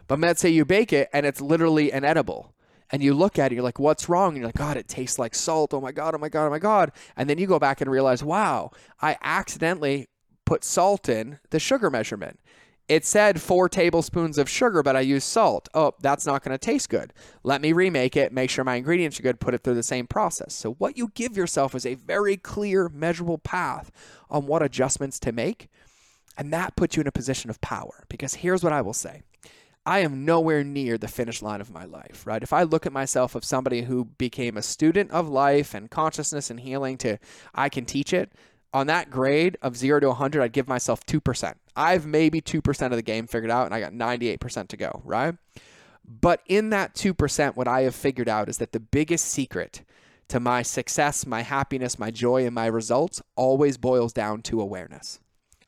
But 0.07 0.21
let's 0.21 0.41
say 0.41 0.51
you 0.51 0.65
bake 0.65 0.93
it 0.93 1.09
and 1.13 1.25
it's 1.27 1.41
literally 1.41 1.93
inedible. 1.93 2.55
And 2.91 3.03
you 3.03 3.15
look 3.15 3.39
at 3.39 3.51
it, 3.51 3.55
you're 3.55 3.65
like, 3.65 3.79
what's 3.79 4.09
wrong? 4.09 4.31
And 4.31 4.39
you're 4.39 4.47
like, 4.47 4.57
God, 4.57 4.77
it 4.77 4.89
tastes 4.89 5.19
like 5.19 5.35
salt. 5.35 5.73
Oh 5.75 5.81
my 5.81 5.91
God, 5.91 6.15
oh 6.15 6.19
my 6.19 6.29
God, 6.29 6.47
oh 6.47 6.51
my 6.51 6.59
God. 6.59 6.93
And 7.17 7.29
then 7.29 7.39
you 7.39 7.47
go 7.47 7.59
back 7.59 7.81
and 7.81 7.91
realize, 7.91 8.23
wow, 8.23 8.71
I 9.01 9.17
accidentally 9.23 10.07
put 10.45 10.63
salt 10.63 11.09
in 11.09 11.39
the 11.51 11.59
sugar 11.59 11.91
measurement. 11.91 12.39
It 12.87 13.07
said 13.07 13.41
four 13.41 13.69
tablespoons 13.71 14.37
of 14.37 14.49
sugar, 14.49 14.83
but 14.83 14.95
I 14.95 15.01
used 15.01 15.27
salt. 15.27 15.71
Oh, 15.73 15.95
that's 16.01 16.27
not 16.27 16.45
going 16.45 16.53
to 16.53 16.59
taste 16.59 16.91
good. 16.91 17.15
Let 17.43 17.63
me 17.63 17.73
remake 17.73 18.15
it, 18.15 18.31
make 18.31 18.51
sure 18.51 18.63
my 18.63 18.75
ingredients 18.75 19.19
are 19.19 19.23
good, 19.23 19.41
put 19.41 19.55
it 19.55 19.65
through 19.65 19.77
the 19.77 19.83
same 19.83 20.07
process. 20.07 20.53
So, 20.53 20.73
what 20.75 20.99
you 20.99 21.11
give 21.15 21.37
yourself 21.37 21.75
is 21.75 21.87
a 21.87 21.95
very 21.95 22.37
clear, 22.37 22.91
measurable 22.91 23.39
path 23.39 23.91
on 24.29 24.47
what 24.47 24.63
adjustments 24.63 25.19
to 25.21 25.33
make. 25.33 25.69
And 26.37 26.53
that 26.53 26.77
puts 26.77 26.97
you 26.97 27.01
in 27.01 27.07
a 27.07 27.13
position 27.13 27.49
of 27.49 27.61
power. 27.61 28.05
Because 28.09 28.35
here's 28.35 28.63
what 28.63 28.73
I 28.73 28.83
will 28.83 28.93
say 28.93 29.23
I 29.87 30.01
am 30.01 30.25
nowhere 30.25 30.65
near 30.65 30.97
the 30.97 31.09
finish 31.09 31.43
line 31.43 31.61
of 31.61 31.71
my 31.71 31.85
life, 31.85 32.27
right? 32.27 32.43
If 32.43 32.53
I 32.53 32.63
look 32.63 32.87
at 32.87 32.93
myself 32.93 33.35
of 33.35 33.45
somebody 33.45 33.83
who 33.83 34.07
became 34.07 34.57
a 34.57 34.63
student 34.63 35.11
of 35.11 35.29
life 35.29 35.75
and 35.75 35.91
consciousness 35.91 36.51
and 36.51 36.61
healing 36.61 36.97
to 36.99 37.19
I 37.55 37.69
can 37.69 37.85
teach 37.85 38.13
it, 38.13 38.33
on 38.75 38.89
that 38.89 39.09
grade 39.09 39.57
of 39.63 39.77
0 39.77 40.01
to 40.01 40.09
100, 40.09 40.43
I'd 40.43 40.53
give 40.53 40.69
myself 40.69 41.07
2%. 41.07 41.55
I've 41.77 42.05
maybe 42.05 42.43
2% 42.43 42.87
of 42.87 42.93
the 42.93 43.03
game 43.03 43.29
figured 43.29 43.51
out 43.51 43.67
and 43.67 43.75
I 43.75 43.81
got 43.81 43.93
98% 43.93 44.69
to 44.69 44.77
go, 44.77 45.01
right? 45.05 45.37
But 46.05 46.43
in 46.47 46.71
that 46.71 46.95
2%, 46.95 47.57
what 47.57 47.69
I 47.69 47.83
have 47.83 47.95
figured 47.95 48.29
out 48.29 48.49
is 48.49 48.59
that 48.59 48.73
the 48.73 48.81
biggest 48.81 49.27
secret 49.27 49.83
to 50.29 50.41
my 50.41 50.63
success, 50.63 51.25
my 51.25 51.43
happiness, 51.43 51.99
my 51.99 52.11
joy, 52.11 52.45
and 52.45 52.55
my 52.55 52.67
results 52.67 53.23
always 53.37 53.77
boils 53.79 54.13
down 54.13 54.43
to 54.43 54.61
awareness. 54.61 55.21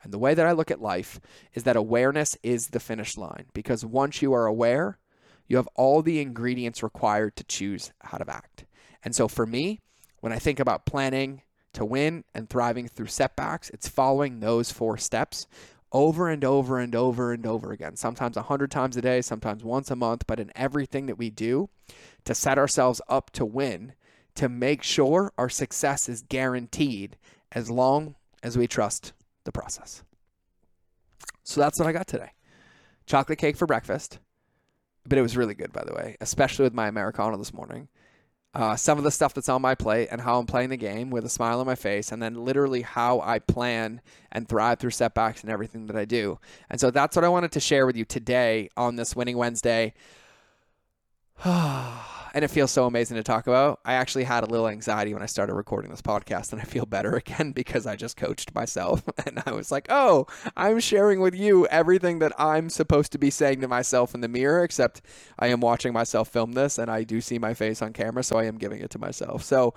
And 0.02 0.12
the 0.12 0.18
way 0.18 0.34
that 0.34 0.46
I 0.46 0.52
look 0.52 0.70
at 0.70 0.82
life 0.82 1.20
is 1.54 1.62
that 1.62 1.76
awareness 1.76 2.36
is 2.42 2.68
the 2.68 2.80
finish 2.80 3.16
line 3.16 3.46
because 3.54 3.84
once 3.84 4.20
you 4.20 4.32
are 4.32 4.46
aware, 4.46 4.98
you 5.46 5.56
have 5.56 5.68
all 5.76 6.02
the 6.02 6.20
ingredients 6.20 6.82
required 6.82 7.36
to 7.36 7.44
choose 7.44 7.92
how 8.00 8.18
to 8.18 8.30
act. 8.30 8.64
And 9.04 9.14
so 9.14 9.28
for 9.28 9.46
me, 9.46 9.80
when 10.20 10.32
I 10.32 10.38
think 10.38 10.58
about 10.58 10.86
planning 10.86 11.42
to 11.76 11.84
win 11.84 12.24
and 12.34 12.48
thriving 12.48 12.88
through 12.88 13.06
setbacks, 13.06 13.70
it's 13.70 13.88
following 13.88 14.40
those 14.40 14.72
four 14.72 14.98
steps 14.98 15.46
over 15.92 16.28
and 16.28 16.44
over 16.44 16.78
and 16.78 16.94
over 16.94 17.32
and 17.32 17.46
over 17.46 17.72
again. 17.72 17.96
Sometimes 17.96 18.36
a 18.36 18.42
hundred 18.42 18.70
times 18.70 18.96
a 18.96 19.02
day, 19.02 19.22
sometimes 19.22 19.62
once 19.62 19.90
a 19.90 19.96
month, 19.96 20.26
but 20.26 20.40
in 20.40 20.50
everything 20.56 21.06
that 21.06 21.18
we 21.18 21.30
do 21.30 21.68
to 22.24 22.34
set 22.34 22.58
ourselves 22.58 23.00
up 23.08 23.30
to 23.30 23.44
win 23.44 23.92
to 24.34 24.48
make 24.48 24.82
sure 24.82 25.32
our 25.38 25.48
success 25.48 26.08
is 26.08 26.22
guaranteed 26.22 27.16
as 27.52 27.70
long 27.70 28.16
as 28.42 28.58
we 28.58 28.66
trust 28.66 29.12
the 29.44 29.52
process. 29.52 30.02
So 31.42 31.60
that's 31.60 31.78
what 31.78 31.88
I 31.88 31.92
got 31.92 32.06
today. 32.06 32.32
Chocolate 33.06 33.38
cake 33.38 33.56
for 33.56 33.66
breakfast, 33.66 34.18
but 35.06 35.18
it 35.18 35.22
was 35.22 35.36
really 35.36 35.54
good, 35.54 35.72
by 35.72 35.84
the 35.84 35.94
way, 35.94 36.16
especially 36.20 36.64
with 36.64 36.74
my 36.74 36.88
Americano 36.88 37.36
this 37.36 37.54
morning. 37.54 37.88
Uh, 38.56 38.74
some 38.74 38.96
of 38.96 39.04
the 39.04 39.10
stuff 39.10 39.34
that's 39.34 39.50
on 39.50 39.60
my 39.60 39.74
plate 39.74 40.08
and 40.10 40.18
how 40.18 40.38
I'm 40.38 40.46
playing 40.46 40.70
the 40.70 40.78
game 40.78 41.10
with 41.10 41.26
a 41.26 41.28
smile 41.28 41.60
on 41.60 41.66
my 41.66 41.74
face, 41.74 42.10
and 42.10 42.22
then 42.22 42.42
literally 42.42 42.80
how 42.80 43.20
I 43.20 43.38
plan 43.38 44.00
and 44.32 44.48
thrive 44.48 44.78
through 44.78 44.92
setbacks 44.92 45.42
and 45.42 45.50
everything 45.50 45.88
that 45.88 45.96
I 45.96 46.06
do. 46.06 46.38
And 46.70 46.80
so 46.80 46.90
that's 46.90 47.14
what 47.16 47.24
I 47.26 47.28
wanted 47.28 47.52
to 47.52 47.60
share 47.60 47.84
with 47.84 47.96
you 47.96 48.06
today 48.06 48.70
on 48.74 48.96
this 48.96 49.14
Winning 49.14 49.36
Wednesday. 49.36 49.92
and 51.44 52.44
it 52.44 52.48
feels 52.48 52.70
so 52.70 52.86
amazing 52.86 53.16
to 53.16 53.22
talk 53.22 53.46
about. 53.46 53.80
I 53.84 53.94
actually 53.94 54.24
had 54.24 54.44
a 54.44 54.46
little 54.46 54.68
anxiety 54.68 55.14
when 55.14 55.22
I 55.22 55.26
started 55.26 55.54
recording 55.54 55.90
this 55.90 56.02
podcast, 56.02 56.52
and 56.52 56.60
I 56.60 56.64
feel 56.64 56.86
better 56.86 57.14
again 57.16 57.52
because 57.52 57.86
I 57.86 57.96
just 57.96 58.16
coached 58.16 58.54
myself. 58.54 59.02
And 59.26 59.42
I 59.44 59.52
was 59.52 59.72
like, 59.72 59.86
oh, 59.88 60.26
I'm 60.56 60.78
sharing 60.78 61.20
with 61.20 61.34
you 61.34 61.66
everything 61.66 62.20
that 62.20 62.32
I'm 62.38 62.70
supposed 62.70 63.10
to 63.12 63.18
be 63.18 63.28
saying 63.28 63.60
to 63.62 63.68
myself 63.68 64.14
in 64.14 64.20
the 64.20 64.28
mirror, 64.28 64.62
except 64.62 65.02
I 65.38 65.48
am 65.48 65.60
watching 65.60 65.92
myself 65.92 66.28
film 66.28 66.52
this, 66.52 66.78
and 66.78 66.90
I 66.90 67.02
do 67.02 67.20
see 67.20 67.38
my 67.38 67.52
face 67.52 67.82
on 67.82 67.92
camera, 67.92 68.22
so 68.22 68.36
I 68.36 68.44
am 68.44 68.56
giving 68.56 68.80
it 68.80 68.90
to 68.90 68.98
myself. 68.98 69.42
So, 69.42 69.74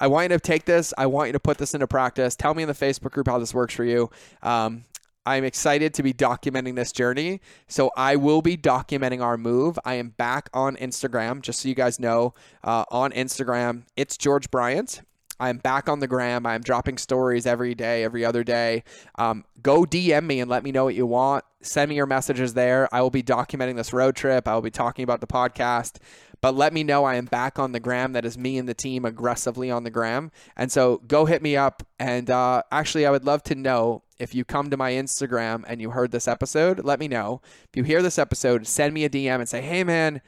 I 0.00 0.06
want 0.06 0.30
you 0.30 0.36
to 0.36 0.40
take 0.40 0.64
this. 0.64 0.92
I 0.96 1.06
want 1.06 1.28
you 1.28 1.32
to 1.32 1.40
put 1.40 1.58
this 1.58 1.74
into 1.74 1.86
practice. 1.86 2.36
Tell 2.36 2.54
me 2.54 2.62
in 2.62 2.68
the 2.68 2.74
Facebook 2.74 3.12
group 3.12 3.26
how 3.26 3.38
this 3.38 3.54
works 3.54 3.74
for 3.74 3.84
you. 3.84 4.10
Um, 4.42 4.84
I'm 5.26 5.44
excited 5.44 5.94
to 5.94 6.02
be 6.02 6.12
documenting 6.12 6.76
this 6.76 6.92
journey. 6.92 7.40
So 7.66 7.90
I 7.96 8.16
will 8.16 8.42
be 8.42 8.56
documenting 8.56 9.22
our 9.22 9.36
move. 9.38 9.78
I 9.84 9.94
am 9.94 10.10
back 10.10 10.50
on 10.52 10.76
Instagram, 10.76 11.40
just 11.40 11.60
so 11.60 11.68
you 11.68 11.74
guys 11.74 11.98
know. 11.98 12.34
Uh, 12.62 12.84
on 12.90 13.12
Instagram, 13.12 13.84
it's 13.96 14.16
George 14.16 14.50
Bryant. 14.50 15.02
I'm 15.40 15.58
back 15.58 15.88
on 15.88 15.98
the 15.98 16.06
gram. 16.06 16.46
I'm 16.46 16.60
dropping 16.60 16.98
stories 16.98 17.44
every 17.44 17.74
day, 17.74 18.04
every 18.04 18.24
other 18.24 18.44
day. 18.44 18.84
Um, 19.16 19.44
go 19.62 19.84
DM 19.84 20.24
me 20.24 20.40
and 20.40 20.48
let 20.48 20.62
me 20.62 20.70
know 20.70 20.84
what 20.84 20.94
you 20.94 21.06
want. 21.06 21.44
Send 21.60 21.88
me 21.88 21.96
your 21.96 22.06
messages 22.06 22.54
there. 22.54 22.88
I 22.94 23.00
will 23.00 23.10
be 23.10 23.22
documenting 23.22 23.76
this 23.76 23.92
road 23.92 24.14
trip. 24.14 24.46
I 24.46 24.54
will 24.54 24.62
be 24.62 24.70
talking 24.70 25.02
about 25.02 25.20
the 25.20 25.26
podcast. 25.26 25.96
But 26.40 26.54
let 26.54 26.72
me 26.72 26.84
know 26.84 27.04
I 27.04 27.16
am 27.16 27.24
back 27.24 27.58
on 27.58 27.72
the 27.72 27.80
gram. 27.80 28.12
That 28.12 28.24
is 28.24 28.36
me 28.36 28.58
and 28.58 28.68
the 28.68 28.74
team 28.74 29.04
aggressively 29.04 29.70
on 29.70 29.82
the 29.82 29.90
gram. 29.90 30.30
And 30.56 30.70
so 30.70 31.00
go 31.08 31.24
hit 31.24 31.42
me 31.42 31.56
up. 31.56 31.82
And 31.98 32.30
uh, 32.30 32.62
actually, 32.70 33.06
I 33.06 33.10
would 33.10 33.24
love 33.24 33.42
to 33.44 33.54
know 33.54 34.02
if 34.18 34.34
you 34.34 34.44
come 34.44 34.70
to 34.70 34.76
my 34.76 34.92
Instagram 34.92 35.64
and 35.66 35.80
you 35.80 35.90
heard 35.90 36.10
this 36.10 36.28
episode, 36.28 36.84
let 36.84 37.00
me 37.00 37.08
know. 37.08 37.40
If 37.68 37.76
you 37.76 37.82
hear 37.82 38.02
this 38.02 38.18
episode, 38.18 38.66
send 38.66 38.94
me 38.94 39.04
a 39.04 39.10
DM 39.10 39.36
and 39.36 39.48
say, 39.48 39.60
hey, 39.60 39.84
man, 39.84 40.20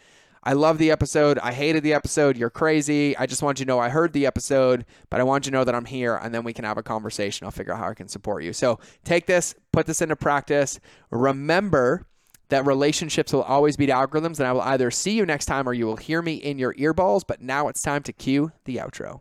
I 0.43 0.53
love 0.53 0.79
the 0.79 0.91
episode. 0.91 1.39
I 1.41 1.53
hated 1.53 1.83
the 1.83 1.93
episode. 1.93 2.37
You're 2.37 2.51
crazy. 2.51 3.17
I 3.17 3.27
just 3.27 3.43
want 3.43 3.59
you 3.59 3.65
to 3.65 3.69
know 3.69 3.79
I 3.79 3.89
heard 3.89 4.13
the 4.13 4.27
episode, 4.27 4.87
but 5.11 5.21
I 5.21 5.25
want 5.25 5.47
you 5.47 5.51
to 5.51 5.59
know 5.59 5.65
that 5.65 5.75
I'm 5.75 5.85
here 5.85 6.17
and 6.17 6.35
then 6.35 6.45
we 6.45 6.53
can 6.53 6.65
have 6.65 6.79
a 6.79 6.83
conversation. 6.83 7.45
I'll 7.45 7.51
figure 7.51 7.73
out 7.73 7.81
how 7.81 7.89
I 7.89 7.95
can 7.95 8.09
support 8.09 8.45
you. 8.45 8.53
So 8.53 8.79
take 9.05 9.27
this, 9.27 9.55
put 9.73 9.87
this 9.87 10.03
into 10.03 10.17
practice. 10.17 10.79
Remember 11.11 12.07
that 12.49 12.65
relationships 12.65 13.33
will 13.33 13.43
always 13.43 13.77
beat 13.77 13.91
algorithms, 13.91 14.39
and 14.39 14.47
I 14.47 14.53
will 14.53 14.61
either 14.61 14.91
see 14.91 15.13
you 15.13 15.27
next 15.27 15.47
time 15.47 15.69
or 15.69 15.73
you 15.73 15.87
will 15.87 15.97
hear 15.97 16.23
me 16.23 16.35
in 16.35 16.59
your 16.59 16.75
earballs. 16.75 17.23
But 17.27 17.43
now 17.43 17.67
it's 17.69 17.83
time 17.83 18.03
to 18.05 18.13
cue 18.13 18.53
the 18.65 18.77
outro. 18.77 19.21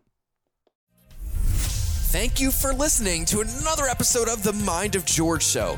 Thank 2.16 2.40
you 2.40 2.50
for 2.50 2.72
listening 2.72 3.26
to 3.26 3.42
another 3.42 3.88
episode 3.88 4.30
of 4.30 4.42
The 4.42 4.54
Mind 4.54 4.96
of 4.96 5.04
George 5.04 5.44
Show. 5.44 5.78